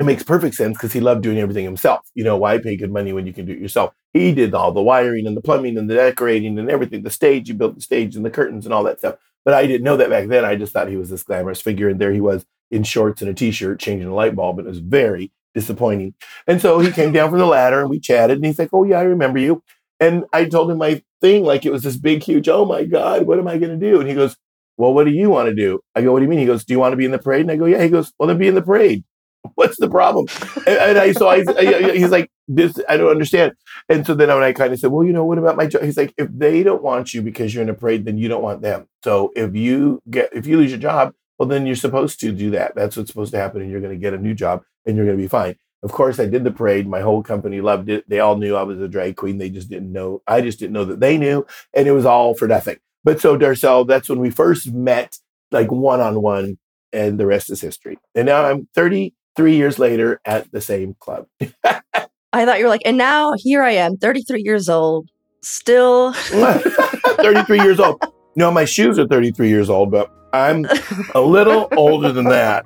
it 0.00 0.05
makes 0.05 0.23
perfect 0.23 0.57
sense 0.57 0.76
because 0.76 0.93
he 0.93 1.00
loved 1.00 1.23
doing 1.23 1.38
everything 1.38 1.64
himself. 1.64 2.00
You 2.14 2.25
know, 2.25 2.37
why 2.37 2.59
pay 2.59 2.76
good 2.76 2.93
money 2.93 3.12
when 3.12 3.26
you 3.26 3.33
can 3.33 3.47
do 3.47 3.52
it 3.52 3.61
yourself? 3.61 3.95
He 4.12 4.33
did 4.35 4.55
all 4.55 4.73
the 4.73 4.83
wiring 4.83 5.26
and 5.26 5.37
the 5.37 5.41
plumbing 5.41 5.79
and 5.79 5.88
the 5.88 5.95
decorating 5.95 6.59
and 6.59 6.71
everything. 6.71 7.02
The 7.02 7.11
stage, 7.11 7.49
you 7.49 7.55
built 7.55 7.76
the 7.76 7.81
stage 7.81 8.17
and 8.17 8.25
the 8.25 8.31
curtains 8.31 8.64
and 8.64 8.75
all 8.75 8.83
that 8.85 8.99
stuff. 8.99 9.17
But 9.45 9.55
I 9.55 9.67
didn't 9.67 9.85
know 9.85 9.97
that 9.97 10.11
back 10.11 10.29
then. 10.29 10.45
I 10.45 10.57
just 10.57 10.73
thought 10.73 10.88
he 10.88 10.97
was 10.97 11.11
this 11.11 11.23
glamorous 11.23 11.61
figure. 11.61 11.88
And 11.88 12.00
there 12.00 12.12
he 12.12 12.21
was 12.21 12.45
in 12.71 12.83
shorts 12.83 13.23
and 13.23 13.31
a 13.31 13.35
t 13.35 13.50
shirt 13.50 13.79
changing 13.79 14.09
a 14.09 14.14
light 14.14 14.35
bulb. 14.35 14.59
And 14.59 14.67
it 14.67 14.71
was 14.71 14.81
very 14.81 15.31
disappointing. 15.55 16.15
And 16.47 16.61
so 16.61 16.79
he 16.79 16.91
came 16.91 17.13
down 17.13 17.31
from 17.31 17.39
the 17.39 17.47
ladder 17.47 17.81
and 17.81 17.91
we 17.91 18.01
chatted. 18.01 18.39
And 18.39 18.47
he's 18.47 18.59
like, 18.59 18.71
Oh, 18.73 18.85
yeah, 18.85 18.99
I 18.99 19.03
remember 19.03 19.39
you. 19.39 19.63
And 20.01 20.25
I 20.33 20.47
told 20.47 20.71
him 20.71 20.79
my 20.79 21.03
thing 21.21 21.45
like 21.45 21.65
it 21.65 21.73
was 21.73 21.83
this 21.83 21.97
big, 21.97 22.23
huge, 22.23 22.49
oh 22.49 22.65
my 22.65 22.85
God, 22.85 23.27
what 23.27 23.39
am 23.39 23.47
I 23.49 23.59
going 23.59 23.79
to 23.79 23.91
do? 23.91 24.01
And 24.01 24.09
he 24.09 24.15
goes, 24.15 24.37
Well, 24.77 24.95
what 24.95 25.05
do 25.05 25.13
you 25.13 25.31
want 25.31 25.49
to 25.49 25.55
do? 25.55 25.81
I 25.95 26.03
go, 26.03 26.13
What 26.13 26.21
do 26.21 26.25
you 26.25 26.31
mean? 26.31 26.39
He 26.39 26.47
goes, 26.47 26.65
Do 26.65 26.75
you 26.75 26.81
want 26.81 26.93
to 26.93 26.97
be 26.97 27.05
in 27.05 27.13
the 27.13 27.19
parade? 27.19 27.43
And 27.43 27.51
I 27.51 27.57
go, 27.57 27.67
Yeah. 27.67 27.83
He 27.83 27.89
goes, 27.89 28.13
Well, 28.19 28.27
then 28.27 28.39
be 28.39 28.49
in 28.49 28.55
the 28.55 28.63
parade. 28.63 29.05
what's 29.55 29.79
the 29.79 29.89
problem? 29.89 30.27
And, 30.67 30.79
and 30.79 30.99
I, 30.99 31.13
so 31.13 31.29
I, 31.29 31.45
I, 31.59 31.93
he's 31.93 32.11
like, 32.11 32.31
this, 32.49 32.75
I 32.89 32.97
don't 32.97 33.11
understand. 33.11 33.53
And 33.89 34.07
so 34.07 34.15
then 34.15 34.29
when 34.29 34.43
I 34.43 34.53
kind 34.53 34.73
of 34.73 34.79
said, 34.79 34.91
well, 34.91 35.05
you 35.05 35.13
know, 35.13 35.25
what 35.25 35.39
about 35.39 35.57
my 35.57 35.67
job? 35.67 35.83
He's 35.83 35.97
like, 35.97 36.15
if 36.17 36.29
they 36.31 36.63
don't 36.63 36.83
want 36.83 37.15
you 37.15 37.23
because 37.23 37.55
you're 37.55 37.63
in 37.63 37.69
a 37.69 37.75
parade, 37.75 38.05
then 38.05 38.19
you 38.19 38.29
don't 38.29 38.43
want 38.43 38.63
them. 38.63 38.87
So 39.05 39.33
if 39.35 39.55
you 39.55 40.01
get, 40.11 40.31
if 40.33 40.47
you 40.47 40.57
lose 40.57 40.71
your 40.71 40.81
job, 40.81 41.13
well, 41.39 41.49
then 41.49 41.67
you're 41.67 41.77
supposed 41.77 42.21
to 42.21 42.33
do 42.33 42.51
that. 42.51 42.75
That's 42.75 42.97
what's 42.97 43.11
supposed 43.11 43.33
to 43.33 43.39
happen. 43.39 43.63
And 43.63 43.71
you're 43.71 43.81
going 43.81 43.95
to 43.95 44.01
get 44.01 44.15
a 44.15 44.19
new 44.19 44.35
job 44.35 44.63
and 44.87 44.97
you're 44.97 45.07
going 45.07 45.17
to 45.17 45.23
be 45.23 45.29
fine. 45.29 45.57
Of 45.83 45.91
course, 45.91 46.21
I 46.21 46.27
did 46.27 46.45
the 46.45 46.53
parade. 46.53 46.87
My 46.87 47.01
whole 47.01 47.23
company 47.23 47.61
loved 47.61 47.89
it. 47.89 48.09
They 48.09 48.21
all 48.21 48.37
knew 48.37 48.55
I 48.55 48.62
was 48.62 48.81
a 48.81 48.87
drag 48.87 49.17
queen. 49.17 49.39
They 49.39 49.51
just 49.51 49.69
didn't 49.69 49.93
know. 49.93 50.23
I 50.29 50.41
just 50.41 50.61
didn't 50.61 50.75
know 50.75 50.85
that 50.85 51.01
they 51.01 51.19
knew. 51.19 51.45
And 51.75 51.89
it 51.89 51.93
was 51.93 52.07
all 52.07 52.35
for 52.35 52.47
nothing. 52.47 52.77
But 53.05 53.21
so 53.21 53.37
Darcelle, 53.37 53.87
that's 53.87 54.09
when 54.09 54.21
we 54.21 54.31
first 54.31 54.73
met, 54.73 55.19
like 55.51 55.73
one 55.73 56.01
on 56.01 56.23
one, 56.23 56.59
and 56.93 57.19
the 57.19 57.27
rest 57.27 57.51
is 57.51 57.61
history. 57.61 57.99
And 58.15 58.27
now 58.27 58.45
I'm 58.45 58.69
33 58.75 59.57
years 59.57 59.79
later 59.81 60.21
at 60.25 60.51
the 60.53 60.61
same 60.61 60.95
club. 61.01 61.27
I 61.65 62.47
thought 62.47 62.59
you 62.59 62.65
were 62.65 62.71
like, 62.71 62.83
and 62.85 62.97
now 62.97 63.33
here 63.37 63.62
I 63.62 63.73
am, 63.73 63.97
33 63.97 64.43
years 64.43 64.69
old, 64.69 65.09
still 65.43 66.12
33 66.15 67.61
years 67.61 67.81
old. 67.81 68.01
No, 68.37 68.51
my 68.51 68.65
shoes 68.65 68.99
are 68.99 69.07
33 69.07 69.49
years 69.49 69.69
old, 69.69 69.91
but 69.91 70.11
I'm 70.33 70.67
a 71.15 71.21
little 71.21 71.69
older 71.77 72.12
than 72.12 72.25
that. 72.27 72.65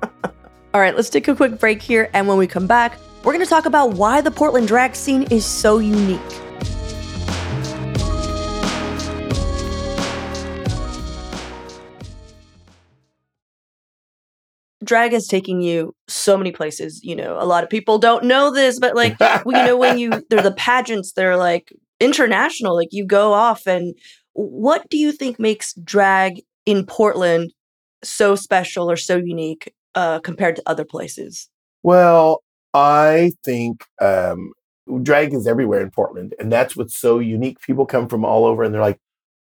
All 0.77 0.83
right, 0.83 0.95
let's 0.95 1.09
take 1.09 1.27
a 1.27 1.35
quick 1.35 1.59
break 1.59 1.81
here. 1.81 2.11
And 2.13 2.29
when 2.29 2.37
we 2.37 2.47
come 2.47 2.67
back, 2.67 2.99
we're 3.25 3.33
going 3.33 3.43
to 3.43 3.49
talk 3.49 3.65
about 3.65 3.95
why 3.95 4.21
the 4.21 4.31
Portland 4.31 4.69
drag 4.69 4.95
scene 4.95 5.23
is 5.31 5.43
so 5.43 5.79
unique. 5.79 6.21
drag 14.85 15.15
is 15.15 15.27
taking 15.27 15.63
you 15.63 15.95
so 16.09 16.37
many 16.37 16.53
places. 16.53 17.03
You 17.03 17.17
know, 17.17 17.39
a 17.41 17.47
lot 17.47 17.65
of 17.65 17.71
people 17.71 17.99
don't 17.99 18.25
know 18.25 18.53
this, 18.53 18.79
but 18.79 18.95
like, 18.95 19.17
you 19.19 19.53
know, 19.53 19.79
when 19.79 19.97
you, 19.97 20.11
they're 20.29 20.43
the 20.43 20.53
pageants, 20.53 21.13
they're 21.13 21.39
like 21.39 21.73
international, 22.01 22.77
like 22.77 22.91
you 22.91 23.07
go 23.07 23.33
off. 23.33 23.67
And 23.67 23.95
what 24.35 24.87
do 24.91 24.99
you 24.99 25.11
think 25.11 25.41
makes 25.41 25.73
drag 25.73 26.43
in 26.67 26.85
Portland 26.85 27.55
so 28.05 28.37
special 28.37 28.91
or 28.91 28.97
so 28.97 29.17
unique 29.17 29.73
uh, 29.97 30.21
compared 30.21 30.55
to 30.57 30.63
other 30.67 30.85
places? 30.85 31.49
Well, 31.83 32.43
I 32.73 33.33
think 33.45 33.85
um, 34.01 34.53
drag 35.03 35.35
is 35.35 35.47
everywhere 35.47 35.81
in 35.81 35.91
Portland, 35.91 36.35
and 36.39 36.53
that's 36.53 36.77
what's 36.77 36.97
so 36.97 37.19
unique. 37.19 37.61
People 37.61 37.87
come 37.87 38.07
from 38.07 38.25
all 38.25 38.45
over, 38.45 38.63
and 38.63 38.73
they're 38.73 38.81
like, 38.81 39.01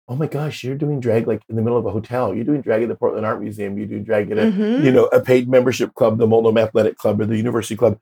oh 0.08 0.16
my 0.16 0.26
gosh, 0.26 0.62
you're 0.62 0.76
doing 0.76 1.00
drag 1.00 1.26
like 1.26 1.42
in 1.49 1.56
the 1.56 1.62
middle 1.62 1.78
of 1.78 1.87
a 1.87 1.90
hotel. 1.90 2.34
You're 2.34 2.44
doing 2.44 2.61
drag 2.61 2.82
at 2.82 2.88
the 2.88 2.94
Portland 2.94 3.26
Art 3.26 3.40
Museum. 3.40 3.76
You're 3.76 3.87
doing 3.87 4.04
drag 4.04 4.30
at 4.30 4.38
a, 4.38 4.42
mm-hmm. 4.42 4.84
you 4.84 4.92
know, 4.92 5.06
a 5.06 5.20
paid 5.20 5.49
membership 5.49 5.94
club, 5.94 6.18
the 6.18 6.26
Multnomah 6.26 6.61
Athletic 6.61 6.96
Club 6.96 7.20
or 7.20 7.26
the 7.26 7.37
University 7.37 7.76
Club. 7.76 7.99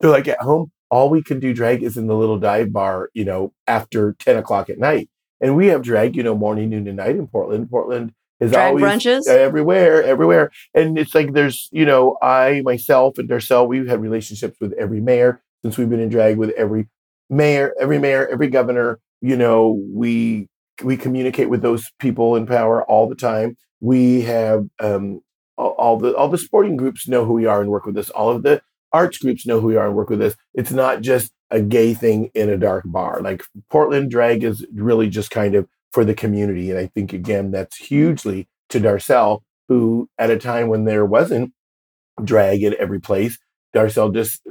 They're 0.00 0.10
like 0.10 0.28
at 0.28 0.40
home, 0.40 0.72
all 0.90 1.08
we 1.08 1.22
can 1.22 1.40
do 1.40 1.54
drag 1.54 1.82
is 1.82 1.96
in 1.96 2.06
the 2.06 2.16
little 2.16 2.38
dive 2.38 2.72
bar, 2.72 3.10
you 3.14 3.24
know, 3.24 3.52
after 3.66 4.14
10 4.18 4.36
o'clock 4.36 4.68
at 4.68 4.78
night. 4.78 5.08
And 5.40 5.56
we 5.56 5.68
have 5.68 5.82
drag, 5.82 6.16
you 6.16 6.22
know, 6.22 6.34
morning, 6.34 6.70
noon, 6.70 6.88
and 6.88 6.96
night 6.96 7.16
in 7.16 7.28
Portland. 7.28 7.70
Portland 7.70 8.12
is 8.40 8.52
drag 8.52 8.68
always 8.68 8.84
brunches 8.84 9.26
everywhere, 9.28 10.02
everywhere. 10.02 10.50
And 10.74 10.98
it's 10.98 11.14
like 11.14 11.32
there's, 11.32 11.68
you 11.72 11.84
know, 11.84 12.16
I 12.22 12.62
myself 12.64 13.18
and 13.18 13.28
Darcelle, 13.28 13.66
we've 13.66 13.88
had 13.88 14.00
relationships 14.00 14.56
with 14.60 14.72
every 14.74 15.00
mayor 15.00 15.42
since 15.62 15.78
we've 15.78 15.90
been 15.90 16.00
in 16.00 16.08
drag 16.08 16.36
with 16.36 16.50
every 16.50 16.88
mayor, 17.30 17.74
every 17.80 17.98
mayor, 17.98 18.28
every 18.30 18.48
governor. 18.48 19.00
You 19.20 19.36
know, 19.36 19.82
we 19.92 20.48
we 20.82 20.96
communicate 20.96 21.48
with 21.48 21.62
those 21.62 21.90
people 21.98 22.36
in 22.36 22.46
power 22.46 22.84
all 22.84 23.08
the 23.08 23.14
time. 23.14 23.56
We 23.80 24.22
have 24.22 24.66
um, 24.80 25.20
all, 25.56 25.70
all, 25.78 25.98
the 25.98 26.14
all 26.14 26.28
the 26.28 26.38
sporting 26.38 26.76
groups 26.76 27.08
know 27.08 27.24
who 27.24 27.32
we 27.32 27.46
are 27.46 27.60
and 27.60 27.70
work 27.70 27.86
with 27.86 27.96
us. 27.96 28.10
All 28.10 28.30
of 28.30 28.42
the 28.42 28.60
arts 28.92 29.18
groups 29.18 29.46
know 29.46 29.60
who 29.60 29.68
we 29.68 29.76
are 29.76 29.86
and 29.86 29.96
work 29.96 30.10
with 30.10 30.22
us. 30.22 30.34
It's 30.54 30.70
not 30.70 31.00
just 31.00 31.32
a 31.50 31.60
gay 31.60 31.94
thing 31.94 32.30
in 32.34 32.50
a 32.50 32.56
dark 32.56 32.84
bar. 32.86 33.20
Like 33.20 33.42
Portland 33.70 34.10
drag 34.10 34.44
is 34.44 34.66
really 34.74 35.08
just 35.08 35.30
kind 35.30 35.54
of 35.54 35.66
for 35.96 36.04
the 36.04 36.14
community, 36.14 36.68
and 36.68 36.78
I 36.78 36.88
think 36.88 37.14
again 37.14 37.52
that's 37.52 37.78
hugely 37.78 38.48
to 38.68 38.78
Darcelle, 38.78 39.40
who 39.66 40.10
at 40.18 40.28
a 40.28 40.38
time 40.38 40.68
when 40.68 40.84
there 40.84 41.06
wasn't 41.06 41.54
drag 42.22 42.62
at 42.64 42.74
every 42.74 43.00
place, 43.00 43.38
Darcelle 43.74 44.12
just 44.12 44.42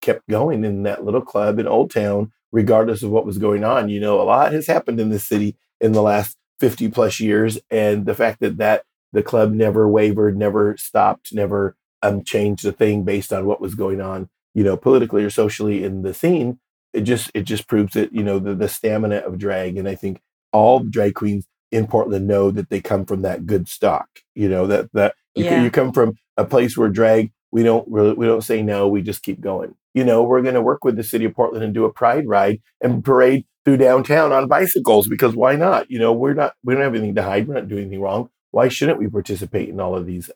kept 0.00 0.26
going 0.26 0.64
in 0.64 0.84
that 0.84 1.04
little 1.04 1.20
club 1.20 1.58
in 1.58 1.66
Old 1.66 1.90
Town, 1.90 2.32
regardless 2.50 3.02
of 3.02 3.10
what 3.10 3.26
was 3.26 3.36
going 3.36 3.62
on. 3.62 3.90
You 3.90 4.00
know, 4.00 4.18
a 4.18 4.24
lot 4.24 4.54
has 4.54 4.68
happened 4.68 4.98
in 4.98 5.10
this 5.10 5.26
city 5.26 5.54
in 5.82 5.92
the 5.92 6.00
last 6.00 6.38
50 6.60 6.88
plus 6.88 7.20
years. 7.20 7.58
And 7.70 8.06
the 8.06 8.14
fact 8.14 8.40
that 8.40 8.56
that 8.56 8.84
the 9.12 9.22
club 9.22 9.52
never 9.52 9.86
wavered, 9.86 10.38
never 10.38 10.78
stopped, 10.78 11.34
never 11.34 11.76
um, 12.00 12.24
changed 12.24 12.64
a 12.64 12.72
thing 12.72 13.04
based 13.04 13.34
on 13.34 13.44
what 13.44 13.60
was 13.60 13.74
going 13.74 14.00
on, 14.00 14.30
you 14.54 14.64
know, 14.64 14.78
politically 14.78 15.24
or 15.24 15.28
socially 15.28 15.84
in 15.84 16.00
the 16.00 16.14
scene, 16.14 16.58
it 16.94 17.02
just 17.02 17.30
it 17.34 17.42
just 17.42 17.68
proves 17.68 17.92
that 17.92 18.14
you 18.14 18.22
know 18.22 18.38
the 18.38 18.54
the 18.54 18.66
stamina 18.66 19.16
of 19.16 19.36
drag. 19.36 19.76
And 19.76 19.86
I 19.86 19.94
think 19.94 20.22
all 20.56 20.80
drag 20.80 21.14
queens 21.14 21.46
in 21.70 21.86
Portland 21.86 22.26
know 22.26 22.50
that 22.50 22.70
they 22.70 22.80
come 22.80 23.04
from 23.04 23.22
that 23.22 23.46
good 23.46 23.68
stock. 23.68 24.08
You 24.34 24.48
know 24.48 24.66
that 24.66 24.92
that 24.92 25.14
yeah. 25.34 25.58
you, 25.58 25.64
you 25.64 25.70
come 25.70 25.92
from 25.92 26.14
a 26.36 26.44
place 26.44 26.76
where 26.76 26.88
drag 26.88 27.32
we 27.52 27.62
don't 27.62 27.86
really 27.88 28.14
we 28.14 28.26
don't 28.26 28.44
say 28.44 28.62
no 28.62 28.88
we 28.88 29.00
just 29.00 29.22
keep 29.22 29.40
going 29.40 29.74
you 29.94 30.04
know 30.04 30.22
we're 30.22 30.42
going 30.42 30.54
to 30.54 30.60
work 30.60 30.84
with 30.84 30.96
the 30.96 31.02
city 31.02 31.24
of 31.24 31.34
portland 31.34 31.64
and 31.64 31.72
do 31.72 31.84
a 31.84 31.92
pride 31.92 32.26
ride 32.26 32.60
and 32.82 33.04
parade 33.04 33.46
through 33.66 33.76
downtown 33.76 34.32
on 34.32 34.46
bicycles 34.46 35.08
because 35.08 35.34
why 35.34 35.56
not? 35.56 35.90
You 35.90 35.98
know, 35.98 36.12
we're 36.12 36.34
not 36.34 36.54
we 36.64 36.72
don't 36.72 36.84
have 36.84 36.94
anything 36.94 37.16
to 37.16 37.22
hide. 37.22 37.48
We're 37.48 37.54
not 37.54 37.68
doing 37.68 37.82
anything 37.82 38.00
wrong. 38.00 38.30
Why 38.52 38.68
shouldn't 38.68 39.00
we 39.00 39.08
participate 39.08 39.68
in 39.68 39.80
all 39.80 39.96
of 39.96 40.06
these 40.06 40.30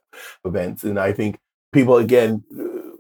events? 0.45 0.83
And 0.83 0.99
I 0.99 1.13
think 1.13 1.39
people 1.73 1.97
again 1.97 2.43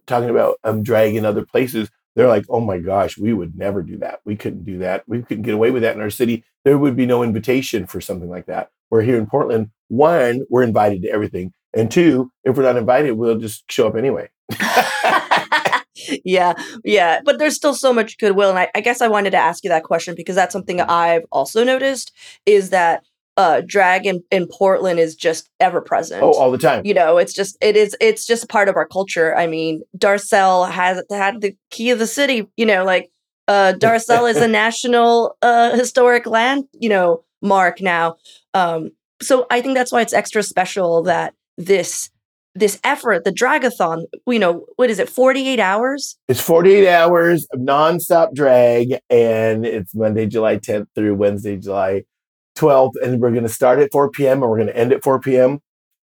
talking 0.06 0.30
about 0.30 0.58
um, 0.62 0.84
drag 0.84 1.16
in 1.16 1.26
other 1.26 1.44
places, 1.44 1.90
they're 2.20 2.28
like, 2.28 2.44
oh 2.50 2.60
my 2.60 2.76
gosh, 2.76 3.16
we 3.16 3.32
would 3.32 3.56
never 3.56 3.82
do 3.82 3.96
that. 3.96 4.20
We 4.26 4.36
couldn't 4.36 4.66
do 4.66 4.76
that. 4.80 5.04
We 5.06 5.22
couldn't 5.22 5.44
get 5.44 5.54
away 5.54 5.70
with 5.70 5.80
that 5.84 5.96
in 5.96 6.02
our 6.02 6.10
city. 6.10 6.44
There 6.66 6.76
would 6.76 6.94
be 6.94 7.06
no 7.06 7.22
invitation 7.22 7.86
for 7.86 7.98
something 8.02 8.28
like 8.28 8.44
that. 8.44 8.68
We're 8.90 9.00
here 9.00 9.16
in 9.16 9.26
Portland. 9.26 9.70
One, 9.88 10.42
we're 10.50 10.62
invited 10.62 11.00
to 11.02 11.08
everything, 11.08 11.54
and 11.72 11.90
two, 11.90 12.30
if 12.44 12.58
we're 12.58 12.64
not 12.64 12.76
invited, 12.76 13.12
we'll 13.12 13.38
just 13.38 13.64
show 13.72 13.88
up 13.88 13.96
anyway. 13.96 14.28
yeah, 16.22 16.52
yeah. 16.84 17.22
But 17.24 17.38
there's 17.38 17.56
still 17.56 17.72
so 17.72 17.90
much 17.90 18.18
goodwill. 18.18 18.50
And 18.50 18.58
I, 18.58 18.68
I, 18.74 18.82
guess 18.82 19.00
I 19.00 19.08
wanted 19.08 19.30
to 19.30 19.38
ask 19.38 19.64
you 19.64 19.70
that 19.70 19.84
question 19.84 20.14
because 20.14 20.36
that's 20.36 20.52
something 20.52 20.82
I've 20.82 21.24
also 21.32 21.64
noticed 21.64 22.12
is 22.44 22.68
that 22.70 23.02
uh 23.40 23.62
drag 23.66 24.04
in, 24.04 24.22
in 24.30 24.46
Portland 24.46 25.00
is 25.00 25.14
just 25.14 25.48
ever 25.60 25.80
present. 25.80 26.22
Oh, 26.22 26.32
all 26.32 26.50
the 26.50 26.58
time. 26.58 26.84
You 26.84 26.92
know, 26.92 27.16
it's 27.16 27.32
just 27.32 27.56
it 27.62 27.74
is 27.74 27.96
it's 27.98 28.26
just 28.26 28.50
part 28.50 28.68
of 28.68 28.76
our 28.76 28.86
culture. 28.86 29.34
I 29.34 29.46
mean, 29.46 29.82
Darcelle 29.96 30.70
has 30.70 31.02
had 31.10 31.40
the 31.40 31.56
key 31.70 31.90
of 31.90 31.98
the 31.98 32.06
city, 32.06 32.46
you 32.58 32.66
know, 32.66 32.84
like 32.84 33.10
uh 33.48 33.72
Darcelle 33.78 34.30
is 34.30 34.36
a 34.36 34.48
national 34.48 35.38
uh 35.40 35.74
historic 35.74 36.26
land, 36.26 36.64
you 36.74 36.90
know, 36.90 37.24
mark 37.40 37.80
now. 37.80 38.16
Um 38.52 38.90
so 39.22 39.46
I 39.50 39.62
think 39.62 39.74
that's 39.74 39.90
why 39.92 40.02
it's 40.02 40.12
extra 40.12 40.42
special 40.42 41.02
that 41.04 41.32
this 41.56 42.10
this 42.54 42.78
effort, 42.84 43.24
the 43.24 43.32
dragathon, 43.32 44.04
you 44.26 44.38
know, 44.38 44.66
what 44.76 44.90
is 44.90 44.98
it, 44.98 45.08
48 45.08 45.60
hours? 45.60 46.18
It's 46.28 46.40
48 46.40 46.88
hours 46.88 47.46
of 47.52 47.60
nonstop 47.60 48.34
drag, 48.34 48.98
and 49.08 49.64
it's 49.64 49.94
Monday, 49.94 50.26
July 50.26 50.56
10th 50.56 50.86
through 50.96 51.14
Wednesday, 51.14 51.56
July 51.56 52.02
12th. 52.60 52.92
And 53.02 53.20
we're 53.20 53.30
going 53.30 53.42
to 53.42 53.48
start 53.48 53.78
at 53.78 53.92
4 53.92 54.10
p.m. 54.10 54.42
and 54.42 54.50
we're 54.50 54.58
going 54.58 54.68
to 54.68 54.76
end 54.76 54.92
at 54.92 55.02
4 55.02 55.20
p.m. 55.20 55.60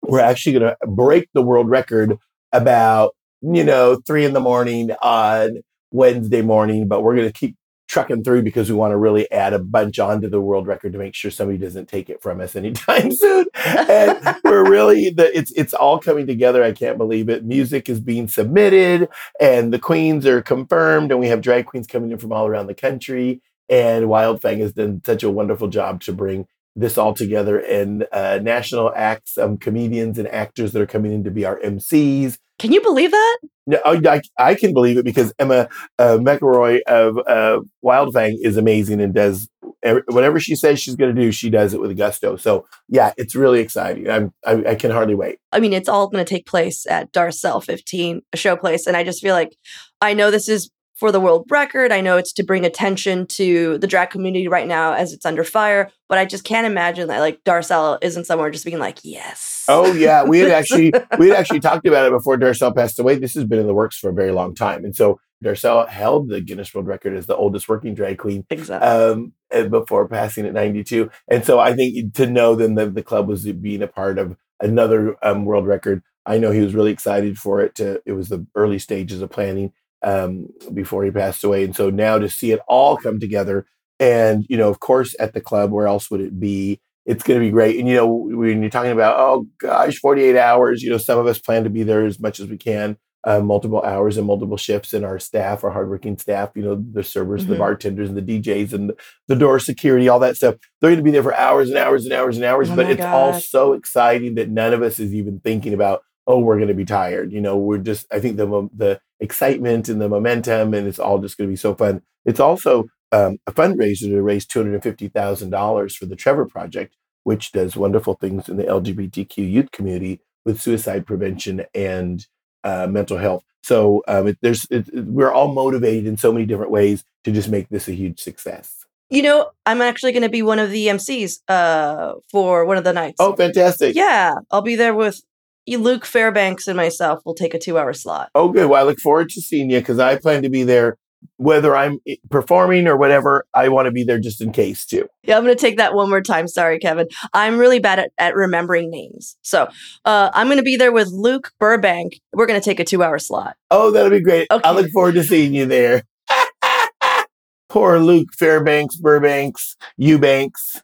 We're 0.03 0.19
actually 0.19 0.53
going 0.53 0.71
to 0.71 0.87
break 0.87 1.29
the 1.33 1.43
world 1.43 1.69
record 1.69 2.17
about, 2.51 3.15
you 3.41 3.63
know, 3.63 4.01
three 4.05 4.25
in 4.25 4.33
the 4.33 4.39
morning 4.39 4.91
on 5.01 5.61
Wednesday 5.91 6.41
morning, 6.41 6.87
but 6.87 7.01
we're 7.01 7.15
going 7.15 7.27
to 7.27 7.33
keep 7.33 7.55
trucking 7.91 8.23
through 8.23 8.41
because 8.41 8.69
we 8.69 8.75
want 8.75 8.91
to 8.91 8.97
really 8.97 9.29
add 9.33 9.51
a 9.51 9.59
bunch 9.59 9.99
onto 9.99 10.29
the 10.29 10.39
world 10.39 10.65
record 10.65 10.93
to 10.93 10.97
make 10.97 11.13
sure 11.13 11.29
somebody 11.29 11.57
doesn't 11.57 11.89
take 11.89 12.09
it 12.09 12.21
from 12.21 12.39
us 12.39 12.55
anytime 12.55 13.11
soon. 13.15 13.45
And 13.65 14.37
we're 14.45 14.67
really 14.67 15.09
the 15.09 15.37
it's 15.37 15.51
it's 15.51 15.73
all 15.73 15.99
coming 15.99 16.25
together. 16.25 16.63
I 16.63 16.71
can't 16.71 16.97
believe 16.97 17.27
it. 17.27 17.43
Music 17.43 17.89
is 17.89 17.99
being 17.99 18.29
submitted 18.29 19.09
and 19.41 19.73
the 19.73 19.79
queens 19.79 20.25
are 20.25 20.41
confirmed 20.41 21.11
and 21.11 21.19
we 21.19 21.27
have 21.27 21.41
drag 21.41 21.65
queens 21.65 21.85
coming 21.85 22.11
in 22.11 22.17
from 22.17 22.31
all 22.31 22.47
around 22.47 22.67
the 22.67 22.73
country. 22.73 23.41
And 23.71 24.05
Wildfang 24.05 24.59
has 24.59 24.73
done 24.73 25.01
such 25.05 25.23
a 25.23 25.29
wonderful 25.29 25.69
job 25.69 26.01
to 26.01 26.13
bring 26.13 26.45
this 26.75 26.97
all 26.97 27.13
together 27.13 27.57
and 27.59 28.05
uh, 28.11 28.39
national 28.41 28.93
acts, 28.95 29.37
um, 29.37 29.57
comedians 29.57 30.17
and 30.17 30.27
actors 30.27 30.73
that 30.73 30.81
are 30.81 30.87
coming 30.87 31.13
in 31.13 31.23
to 31.23 31.31
be 31.31 31.45
our 31.45 31.59
MCs. 31.59 32.37
Can 32.59 32.71
you 32.71 32.81
believe 32.81 33.11
that? 33.11 33.37
No, 33.67 33.79
I, 33.85 34.21
I 34.37 34.55
can 34.55 34.73
believe 34.73 34.97
it 34.97 35.05
because 35.05 35.33
Emma 35.39 35.67
uh, 35.97 36.17
Mcilroy 36.19 36.81
of 36.87 37.17
uh, 37.27 37.61
Wildfang 37.83 38.35
is 38.41 38.57
amazing 38.57 39.01
and 39.01 39.13
does 39.13 39.49
every, 39.83 40.03
whatever 40.07 40.39
she 40.39 40.55
says 40.55 40.79
she's 40.79 40.95
going 40.95 41.13
to 41.15 41.21
do. 41.21 41.31
She 41.31 41.49
does 41.49 41.73
it 41.73 41.81
with 41.81 41.97
gusto. 41.97 42.37
So 42.37 42.67
yeah, 42.87 43.13
it's 43.17 43.35
really 43.35 43.59
exciting. 43.59 44.09
I'm 44.09 44.33
I, 44.45 44.63
I 44.71 44.75
can 44.75 44.91
hardly 44.91 45.15
wait. 45.15 45.39
I 45.51 45.59
mean, 45.59 45.73
it's 45.73 45.89
all 45.89 46.07
going 46.07 46.23
to 46.23 46.29
take 46.29 46.45
place 46.45 46.85
at 46.87 47.11
Darcelle 47.11 47.63
15, 47.63 48.21
a 48.33 48.37
show 48.37 48.55
place, 48.55 48.87
and 48.87 48.97
I 48.97 49.03
just 49.03 49.21
feel 49.21 49.35
like 49.35 49.55
I 50.01 50.13
know 50.13 50.31
this 50.31 50.49
is 50.49 50.69
for 51.01 51.11
the 51.11 51.19
world 51.19 51.47
record. 51.49 51.91
I 51.91 51.99
know 51.99 52.17
it's 52.17 52.31
to 52.33 52.43
bring 52.43 52.63
attention 52.63 53.25
to 53.25 53.79
the 53.79 53.87
drag 53.87 54.11
community 54.11 54.47
right 54.47 54.67
now 54.67 54.93
as 54.93 55.13
it's 55.13 55.25
under 55.25 55.43
fire, 55.43 55.89
but 56.07 56.19
I 56.19 56.25
just 56.25 56.43
can't 56.43 56.67
imagine 56.67 57.07
that 57.07 57.21
like 57.21 57.43
Darcelle 57.43 57.97
isn't 58.03 58.25
somewhere 58.25 58.51
just 58.51 58.65
being 58.65 58.77
like, 58.77 58.99
yes. 59.03 59.65
Oh 59.67 59.91
yeah, 59.93 60.23
we 60.23 60.37
had 60.37 60.51
actually 60.51 60.93
we 61.17 61.29
had 61.29 61.37
actually 61.37 61.59
talked 61.59 61.87
about 61.87 62.05
it 62.05 62.11
before 62.11 62.37
Darcelle 62.37 62.75
passed 62.75 62.99
away. 62.99 63.15
This 63.15 63.33
has 63.33 63.45
been 63.45 63.57
in 63.57 63.65
the 63.65 63.73
works 63.73 63.97
for 63.97 64.11
a 64.11 64.13
very 64.13 64.31
long 64.31 64.53
time, 64.53 64.85
and 64.85 64.95
so 64.95 65.19
Darcelle 65.43 65.89
held 65.89 66.29
the 66.29 66.39
Guinness 66.39 66.71
World 66.71 66.85
Record 66.85 67.17
as 67.17 67.25
the 67.25 67.35
oldest 67.35 67.67
working 67.67 67.95
drag 67.95 68.19
queen 68.19 68.45
exactly. 68.51 68.87
um, 68.87 69.33
before 69.71 70.07
passing 70.07 70.45
at 70.45 70.53
92. 70.53 71.09
And 71.27 71.43
so 71.43 71.59
I 71.59 71.73
think 71.73 72.13
to 72.13 72.27
know 72.27 72.53
then 72.53 72.75
that 72.75 72.93
the 72.93 73.01
club 73.01 73.27
was 73.27 73.43
being 73.43 73.81
a 73.81 73.87
part 73.87 74.19
of 74.19 74.37
another 74.59 75.15
um, 75.25 75.45
world 75.45 75.65
record, 75.65 76.03
I 76.27 76.37
know 76.37 76.51
he 76.51 76.61
was 76.61 76.75
really 76.75 76.91
excited 76.91 77.39
for 77.39 77.59
it. 77.59 77.73
To 77.75 78.03
it 78.05 78.11
was 78.11 78.29
the 78.29 78.45
early 78.53 78.77
stages 78.77 79.23
of 79.23 79.31
planning, 79.31 79.73
um, 80.03 80.47
before 80.73 81.03
he 81.03 81.11
passed 81.11 81.43
away. 81.43 81.63
And 81.63 81.75
so 81.75 81.89
now 81.89 82.17
to 82.17 82.29
see 82.29 82.51
it 82.51 82.59
all 82.67 82.97
come 82.97 83.19
together, 83.19 83.65
and 83.99 84.45
you 84.49 84.57
know, 84.57 84.69
of 84.69 84.79
course, 84.79 85.15
at 85.19 85.33
the 85.33 85.41
club, 85.41 85.71
where 85.71 85.87
else 85.87 86.09
would 86.09 86.21
it 86.21 86.39
be? 86.39 86.81
It's 87.05 87.23
going 87.23 87.39
to 87.39 87.45
be 87.45 87.51
great. 87.51 87.79
And 87.79 87.87
you 87.87 87.95
know, 87.95 88.07
when 88.07 88.61
you're 88.61 88.71
talking 88.71 88.91
about, 88.91 89.19
oh 89.19 89.47
gosh, 89.59 89.97
48 89.99 90.35
hours, 90.37 90.81
you 90.81 90.89
know, 90.89 90.97
some 90.97 91.19
of 91.19 91.27
us 91.27 91.39
plan 91.39 91.63
to 91.63 91.69
be 91.69 91.83
there 91.83 92.05
as 92.05 92.19
much 92.19 92.39
as 92.39 92.47
we 92.47 92.57
can, 92.57 92.97
uh, 93.23 93.41
multiple 93.41 93.81
hours 93.83 94.17
and 94.17 94.25
multiple 94.25 94.57
shifts. 94.57 94.93
And 94.93 95.05
our 95.05 95.19
staff, 95.19 95.63
our 95.63 95.71
hardworking 95.71 96.17
staff, 96.17 96.51
you 96.55 96.63
know, 96.63 96.83
the 96.91 97.03
servers, 97.03 97.43
mm-hmm. 97.43 97.53
the 97.53 97.57
bartenders, 97.59 98.09
and 98.09 98.17
the 98.17 98.41
DJs, 98.41 98.73
and 98.73 98.93
the 99.27 99.35
door 99.35 99.59
security, 99.59 100.09
all 100.09 100.19
that 100.19 100.37
stuff. 100.37 100.55
They're 100.79 100.89
going 100.89 100.97
to 100.97 101.03
be 101.03 101.11
there 101.11 101.23
for 101.23 101.35
hours 101.35 101.69
and 101.69 101.77
hours 101.77 102.05
and 102.05 102.13
hours 102.13 102.37
and 102.37 102.45
hours. 102.45 102.71
Oh 102.71 102.75
but 102.75 102.89
it's 102.89 103.01
God. 103.01 103.13
all 103.13 103.39
so 103.39 103.73
exciting 103.73 104.35
that 104.35 104.49
none 104.49 104.73
of 104.73 104.81
us 104.81 104.99
is 104.99 105.13
even 105.13 105.39
thinking 105.39 105.73
about 105.73 106.01
oh, 106.27 106.39
we're 106.39 106.57
going 106.57 106.67
to 106.67 106.73
be 106.73 106.85
tired. 106.85 107.31
You 107.31 107.41
know, 107.41 107.57
we're 107.57 107.79
just, 107.79 108.05
I 108.11 108.19
think 108.19 108.37
the, 108.37 108.69
the 108.75 108.99
excitement 109.21 109.87
and 109.87 110.01
the 110.01 110.09
momentum, 110.09 110.73
and 110.73 110.87
it's 110.87 110.99
all 110.99 111.19
just 111.19 111.37
going 111.37 111.47
to 111.47 111.51
be 111.51 111.57
so 111.57 111.73
fun. 111.75 112.01
It's 112.25 112.39
also 112.39 112.85
um, 113.11 113.37
a 113.47 113.53
fundraiser 113.53 114.09
to 114.09 114.21
raise 114.21 114.45
$250,000 114.45 115.95
for 115.95 116.05
the 116.05 116.15
Trevor 116.15 116.45
Project, 116.45 116.95
which 117.23 117.51
does 117.51 117.77
wonderful 117.77 118.15
things 118.15 118.49
in 118.49 118.57
the 118.57 118.63
LGBTQ 118.63 119.37
youth 119.37 119.71
community 119.71 120.21
with 120.43 120.59
suicide 120.59 121.05
prevention 121.05 121.63
and 121.73 122.25
uh, 122.63 122.87
mental 122.87 123.17
health. 123.17 123.43
So 123.63 124.03
um, 124.07 124.27
it, 124.27 124.37
there's, 124.41 124.65
it, 124.71 124.89
we're 124.93 125.31
all 125.31 125.53
motivated 125.53 126.07
in 126.07 126.17
so 126.17 126.33
many 126.33 126.45
different 126.45 126.71
ways 126.71 127.03
to 127.23 127.31
just 127.31 127.49
make 127.49 127.69
this 127.69 127.87
a 127.87 127.93
huge 127.93 128.19
success. 128.19 128.85
You 129.11 129.21
know, 129.21 129.51
I'm 129.65 129.81
actually 129.81 130.13
going 130.13 130.23
to 130.23 130.29
be 130.29 130.41
one 130.41 130.57
of 130.57 130.71
the 130.71 130.87
MCs 130.87 131.41
uh, 131.47 132.13
for 132.31 132.65
one 132.65 132.77
of 132.77 132.85
the 132.85 132.93
nights. 132.93 133.17
Oh, 133.19 133.35
fantastic! 133.35 133.93
Yeah, 133.93 134.35
I'll 134.49 134.61
be 134.61 134.77
there 134.77 134.93
with 134.95 135.21
Luke 135.67 136.05
Fairbanks 136.05 136.67
and 136.67 136.77
myself 136.77 137.21
will 137.25 137.35
take 137.35 137.53
a 137.53 137.59
two 137.59 137.77
hour 137.77 137.93
slot. 137.93 138.29
Oh, 138.35 138.49
good. 138.49 138.69
Well, 138.69 138.81
I 138.81 138.85
look 138.85 138.99
forward 138.99 139.29
to 139.29 139.41
seeing 139.41 139.69
you 139.69 139.79
because 139.79 139.99
I 139.99 140.17
plan 140.17 140.43
to 140.43 140.49
be 140.49 140.63
there 140.63 140.97
whether 141.37 141.75
I'm 141.75 141.99
performing 142.29 142.87
or 142.87 142.97
whatever. 142.97 143.45
I 143.53 143.69
want 143.69 143.87
to 143.87 143.91
be 143.91 144.03
there 144.03 144.19
just 144.19 144.41
in 144.41 144.51
case 144.51 144.85
too. 144.85 145.07
Yeah, 145.23 145.37
I'm 145.37 145.43
going 145.43 145.55
to 145.55 145.61
take 145.61 145.77
that 145.77 145.93
one 145.93 146.09
more 146.09 146.21
time. 146.21 146.47
Sorry, 146.47 146.79
Kevin. 146.79 147.07
I'm 147.33 147.57
really 147.57 147.79
bad 147.79 147.99
at, 147.99 148.11
at 148.17 148.35
remembering 148.35 148.89
names. 148.89 149.37
So 149.41 149.69
uh, 150.05 150.31
I'm 150.33 150.47
going 150.47 150.57
to 150.57 150.63
be 150.63 150.77
there 150.77 150.91
with 150.91 151.09
Luke 151.11 151.51
Burbank. 151.59 152.19
We're 152.33 152.47
going 152.47 152.59
to 152.59 152.63
take 152.63 152.79
a 152.79 152.85
two 152.85 153.03
hour 153.03 153.19
slot. 153.19 153.55
Oh, 153.69 153.91
that'll 153.91 154.09
be 154.09 154.21
great. 154.21 154.47
Okay. 154.51 154.67
I 154.67 154.71
look 154.71 154.89
forward 154.91 155.15
to 155.15 155.23
seeing 155.23 155.53
you 155.53 155.65
there. 155.65 156.03
Poor 157.69 157.99
Luke 157.99 158.29
Fairbanks, 158.37 158.97
Burbanks, 158.97 159.77
Eubanks, 159.97 160.81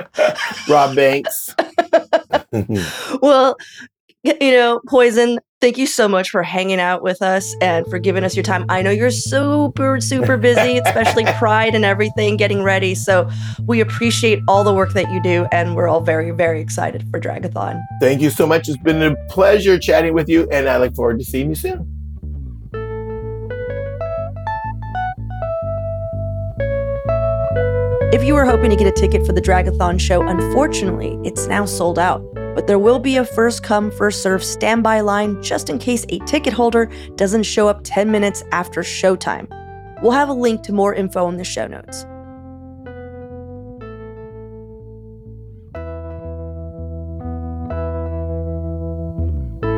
Rob 0.68 0.96
Banks. 0.96 1.54
well, 3.22 3.56
you 4.24 4.52
know, 4.52 4.80
Poison, 4.88 5.40
thank 5.60 5.76
you 5.76 5.86
so 5.86 6.06
much 6.06 6.30
for 6.30 6.42
hanging 6.42 6.78
out 6.78 7.02
with 7.02 7.22
us 7.22 7.54
and 7.60 7.84
for 7.88 7.98
giving 7.98 8.22
us 8.22 8.36
your 8.36 8.44
time. 8.44 8.64
I 8.68 8.80
know 8.80 8.90
you're 8.90 9.10
super, 9.10 10.00
super 10.00 10.36
busy, 10.36 10.78
especially 10.78 11.24
Pride 11.38 11.74
and 11.74 11.84
everything, 11.84 12.36
getting 12.36 12.62
ready. 12.62 12.94
So 12.94 13.28
we 13.66 13.80
appreciate 13.80 14.38
all 14.46 14.62
the 14.62 14.72
work 14.72 14.92
that 14.92 15.10
you 15.10 15.20
do, 15.22 15.46
and 15.50 15.74
we're 15.74 15.88
all 15.88 16.00
very, 16.00 16.30
very 16.30 16.60
excited 16.60 17.04
for 17.10 17.20
Dragathon. 17.20 17.82
Thank 18.00 18.20
you 18.20 18.30
so 18.30 18.46
much. 18.46 18.68
It's 18.68 18.78
been 18.78 19.02
a 19.02 19.16
pleasure 19.28 19.78
chatting 19.78 20.14
with 20.14 20.28
you, 20.28 20.48
and 20.52 20.68
I 20.68 20.78
look 20.78 20.94
forward 20.94 21.18
to 21.18 21.24
seeing 21.24 21.48
you 21.48 21.56
soon. 21.56 21.88
If 28.12 28.22
you 28.22 28.34
were 28.34 28.44
hoping 28.44 28.70
to 28.70 28.76
get 28.76 28.86
a 28.86 28.92
ticket 28.92 29.26
for 29.26 29.32
the 29.32 29.40
Dragathon 29.40 29.98
show, 29.98 30.22
unfortunately, 30.22 31.18
it's 31.24 31.46
now 31.46 31.64
sold 31.64 31.98
out 31.98 32.22
but 32.54 32.66
there 32.66 32.78
will 32.78 32.98
be 32.98 33.16
a 33.16 33.24
first 33.24 33.62
come, 33.62 33.90
first 33.90 34.22
serve 34.22 34.44
standby 34.44 35.00
line 35.00 35.42
just 35.42 35.70
in 35.70 35.78
case 35.78 36.04
a 36.08 36.18
ticket 36.20 36.52
holder 36.52 36.90
doesn't 37.16 37.44
show 37.44 37.68
up 37.68 37.80
10 37.84 38.10
minutes 38.10 38.42
after 38.52 38.82
showtime. 38.82 39.48
We'll 40.02 40.12
have 40.12 40.28
a 40.28 40.34
link 40.34 40.62
to 40.64 40.72
more 40.72 40.94
info 40.94 41.28
in 41.28 41.36
the 41.36 41.44
show 41.44 41.66
notes. 41.66 42.04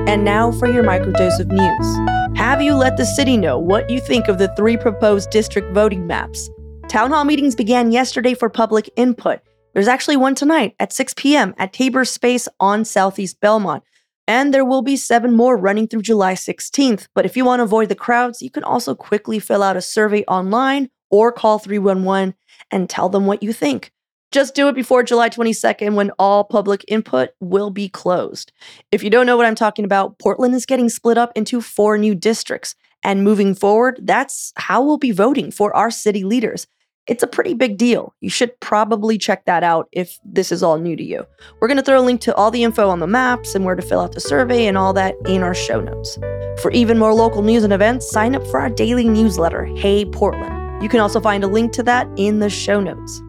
And 0.06 0.24
now 0.24 0.52
for 0.52 0.68
your 0.68 0.84
microdose 0.84 1.40
of 1.40 1.48
news. 1.48 2.38
Have 2.38 2.60
you 2.60 2.74
let 2.74 2.96
the 2.96 3.06
city 3.06 3.36
know 3.36 3.58
what 3.58 3.88
you 3.88 4.00
think 4.00 4.28
of 4.28 4.38
the 4.38 4.52
three 4.56 4.76
proposed 4.76 5.30
district 5.30 5.72
voting 5.72 6.06
maps? 6.06 6.50
Town 6.88 7.10
hall 7.10 7.24
meetings 7.24 7.54
began 7.54 7.90
yesterday 7.90 8.34
for 8.34 8.48
public 8.48 8.90
input, 8.96 9.40
there's 9.74 9.88
actually 9.88 10.16
one 10.16 10.34
tonight 10.34 10.74
at 10.78 10.92
6 10.92 11.14
p.m. 11.14 11.54
at 11.58 11.72
Tabor 11.72 12.04
Space 12.04 12.48
on 12.58 12.84
Southeast 12.84 13.40
Belmont. 13.40 13.82
And 14.26 14.54
there 14.54 14.64
will 14.64 14.80
be 14.80 14.96
seven 14.96 15.36
more 15.36 15.56
running 15.56 15.86
through 15.86 16.02
July 16.02 16.34
16th. 16.34 17.08
But 17.14 17.26
if 17.26 17.36
you 17.36 17.44
want 17.44 17.60
to 17.60 17.64
avoid 17.64 17.90
the 17.90 17.94
crowds, 17.94 18.40
you 18.40 18.50
can 18.50 18.64
also 18.64 18.94
quickly 18.94 19.38
fill 19.38 19.62
out 19.62 19.76
a 19.76 19.82
survey 19.82 20.24
online 20.24 20.88
or 21.10 21.30
call 21.30 21.58
311 21.58 22.34
and 22.70 22.88
tell 22.88 23.10
them 23.10 23.26
what 23.26 23.42
you 23.42 23.52
think. 23.52 23.92
Just 24.32 24.54
do 24.54 24.68
it 24.68 24.74
before 24.74 25.02
July 25.02 25.28
22nd 25.28 25.94
when 25.94 26.10
all 26.18 26.42
public 26.42 26.84
input 26.88 27.30
will 27.40 27.70
be 27.70 27.88
closed. 27.88 28.50
If 28.90 29.04
you 29.04 29.10
don't 29.10 29.26
know 29.26 29.36
what 29.36 29.46
I'm 29.46 29.54
talking 29.54 29.84
about, 29.84 30.18
Portland 30.18 30.54
is 30.54 30.66
getting 30.66 30.88
split 30.88 31.18
up 31.18 31.30
into 31.36 31.60
four 31.60 31.98
new 31.98 32.14
districts. 32.14 32.74
And 33.04 33.22
moving 33.22 33.54
forward, 33.54 34.00
that's 34.02 34.52
how 34.56 34.82
we'll 34.82 34.96
be 34.98 35.12
voting 35.12 35.50
for 35.50 35.76
our 35.76 35.90
city 35.90 36.24
leaders. 36.24 36.66
It's 37.06 37.22
a 37.22 37.26
pretty 37.26 37.52
big 37.52 37.76
deal. 37.76 38.14
You 38.20 38.30
should 38.30 38.58
probably 38.60 39.18
check 39.18 39.44
that 39.44 39.62
out 39.62 39.88
if 39.92 40.18
this 40.24 40.50
is 40.50 40.62
all 40.62 40.78
new 40.78 40.96
to 40.96 41.02
you. 41.02 41.26
We're 41.60 41.68
going 41.68 41.76
to 41.76 41.82
throw 41.82 42.00
a 42.00 42.02
link 42.02 42.22
to 42.22 42.34
all 42.34 42.50
the 42.50 42.64
info 42.64 42.88
on 42.88 43.00
the 43.00 43.06
maps 43.06 43.54
and 43.54 43.62
where 43.62 43.74
to 43.74 43.82
fill 43.82 44.00
out 44.00 44.12
the 44.12 44.20
survey 44.20 44.66
and 44.66 44.78
all 44.78 44.94
that 44.94 45.14
in 45.26 45.42
our 45.42 45.54
show 45.54 45.80
notes. 45.80 46.16
For 46.62 46.70
even 46.70 46.98
more 46.98 47.12
local 47.12 47.42
news 47.42 47.62
and 47.62 47.74
events, 47.74 48.10
sign 48.10 48.34
up 48.34 48.46
for 48.46 48.58
our 48.58 48.70
daily 48.70 49.06
newsletter, 49.06 49.66
Hey 49.66 50.06
Portland. 50.06 50.82
You 50.82 50.88
can 50.88 51.00
also 51.00 51.20
find 51.20 51.44
a 51.44 51.46
link 51.46 51.72
to 51.72 51.82
that 51.82 52.08
in 52.16 52.38
the 52.38 52.48
show 52.48 52.80
notes. 52.80 53.20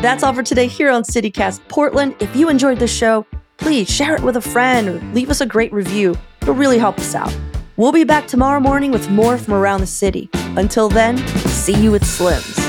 That's 0.00 0.22
all 0.22 0.32
for 0.32 0.44
today 0.44 0.68
here 0.68 0.90
on 0.90 1.02
CityCast 1.02 1.66
Portland. 1.68 2.14
If 2.20 2.34
you 2.36 2.48
enjoyed 2.48 2.78
the 2.78 2.86
show, 2.86 3.26
please 3.56 3.90
share 3.90 4.14
it 4.14 4.22
with 4.22 4.36
a 4.36 4.40
friend 4.40 4.88
or 4.88 5.00
leave 5.12 5.28
us 5.28 5.40
a 5.40 5.46
great 5.46 5.72
review. 5.72 6.16
Really 6.50 6.78
help 6.78 6.98
us 6.98 7.14
out. 7.14 7.34
We'll 7.76 7.92
be 7.92 8.04
back 8.04 8.26
tomorrow 8.26 8.60
morning 8.60 8.90
with 8.90 9.08
more 9.08 9.38
from 9.38 9.54
around 9.54 9.80
the 9.80 9.86
city. 9.86 10.28
Until 10.56 10.88
then, 10.90 11.16
see 11.48 11.74
you 11.74 11.94
at 11.94 12.04
Slim's. 12.04 12.59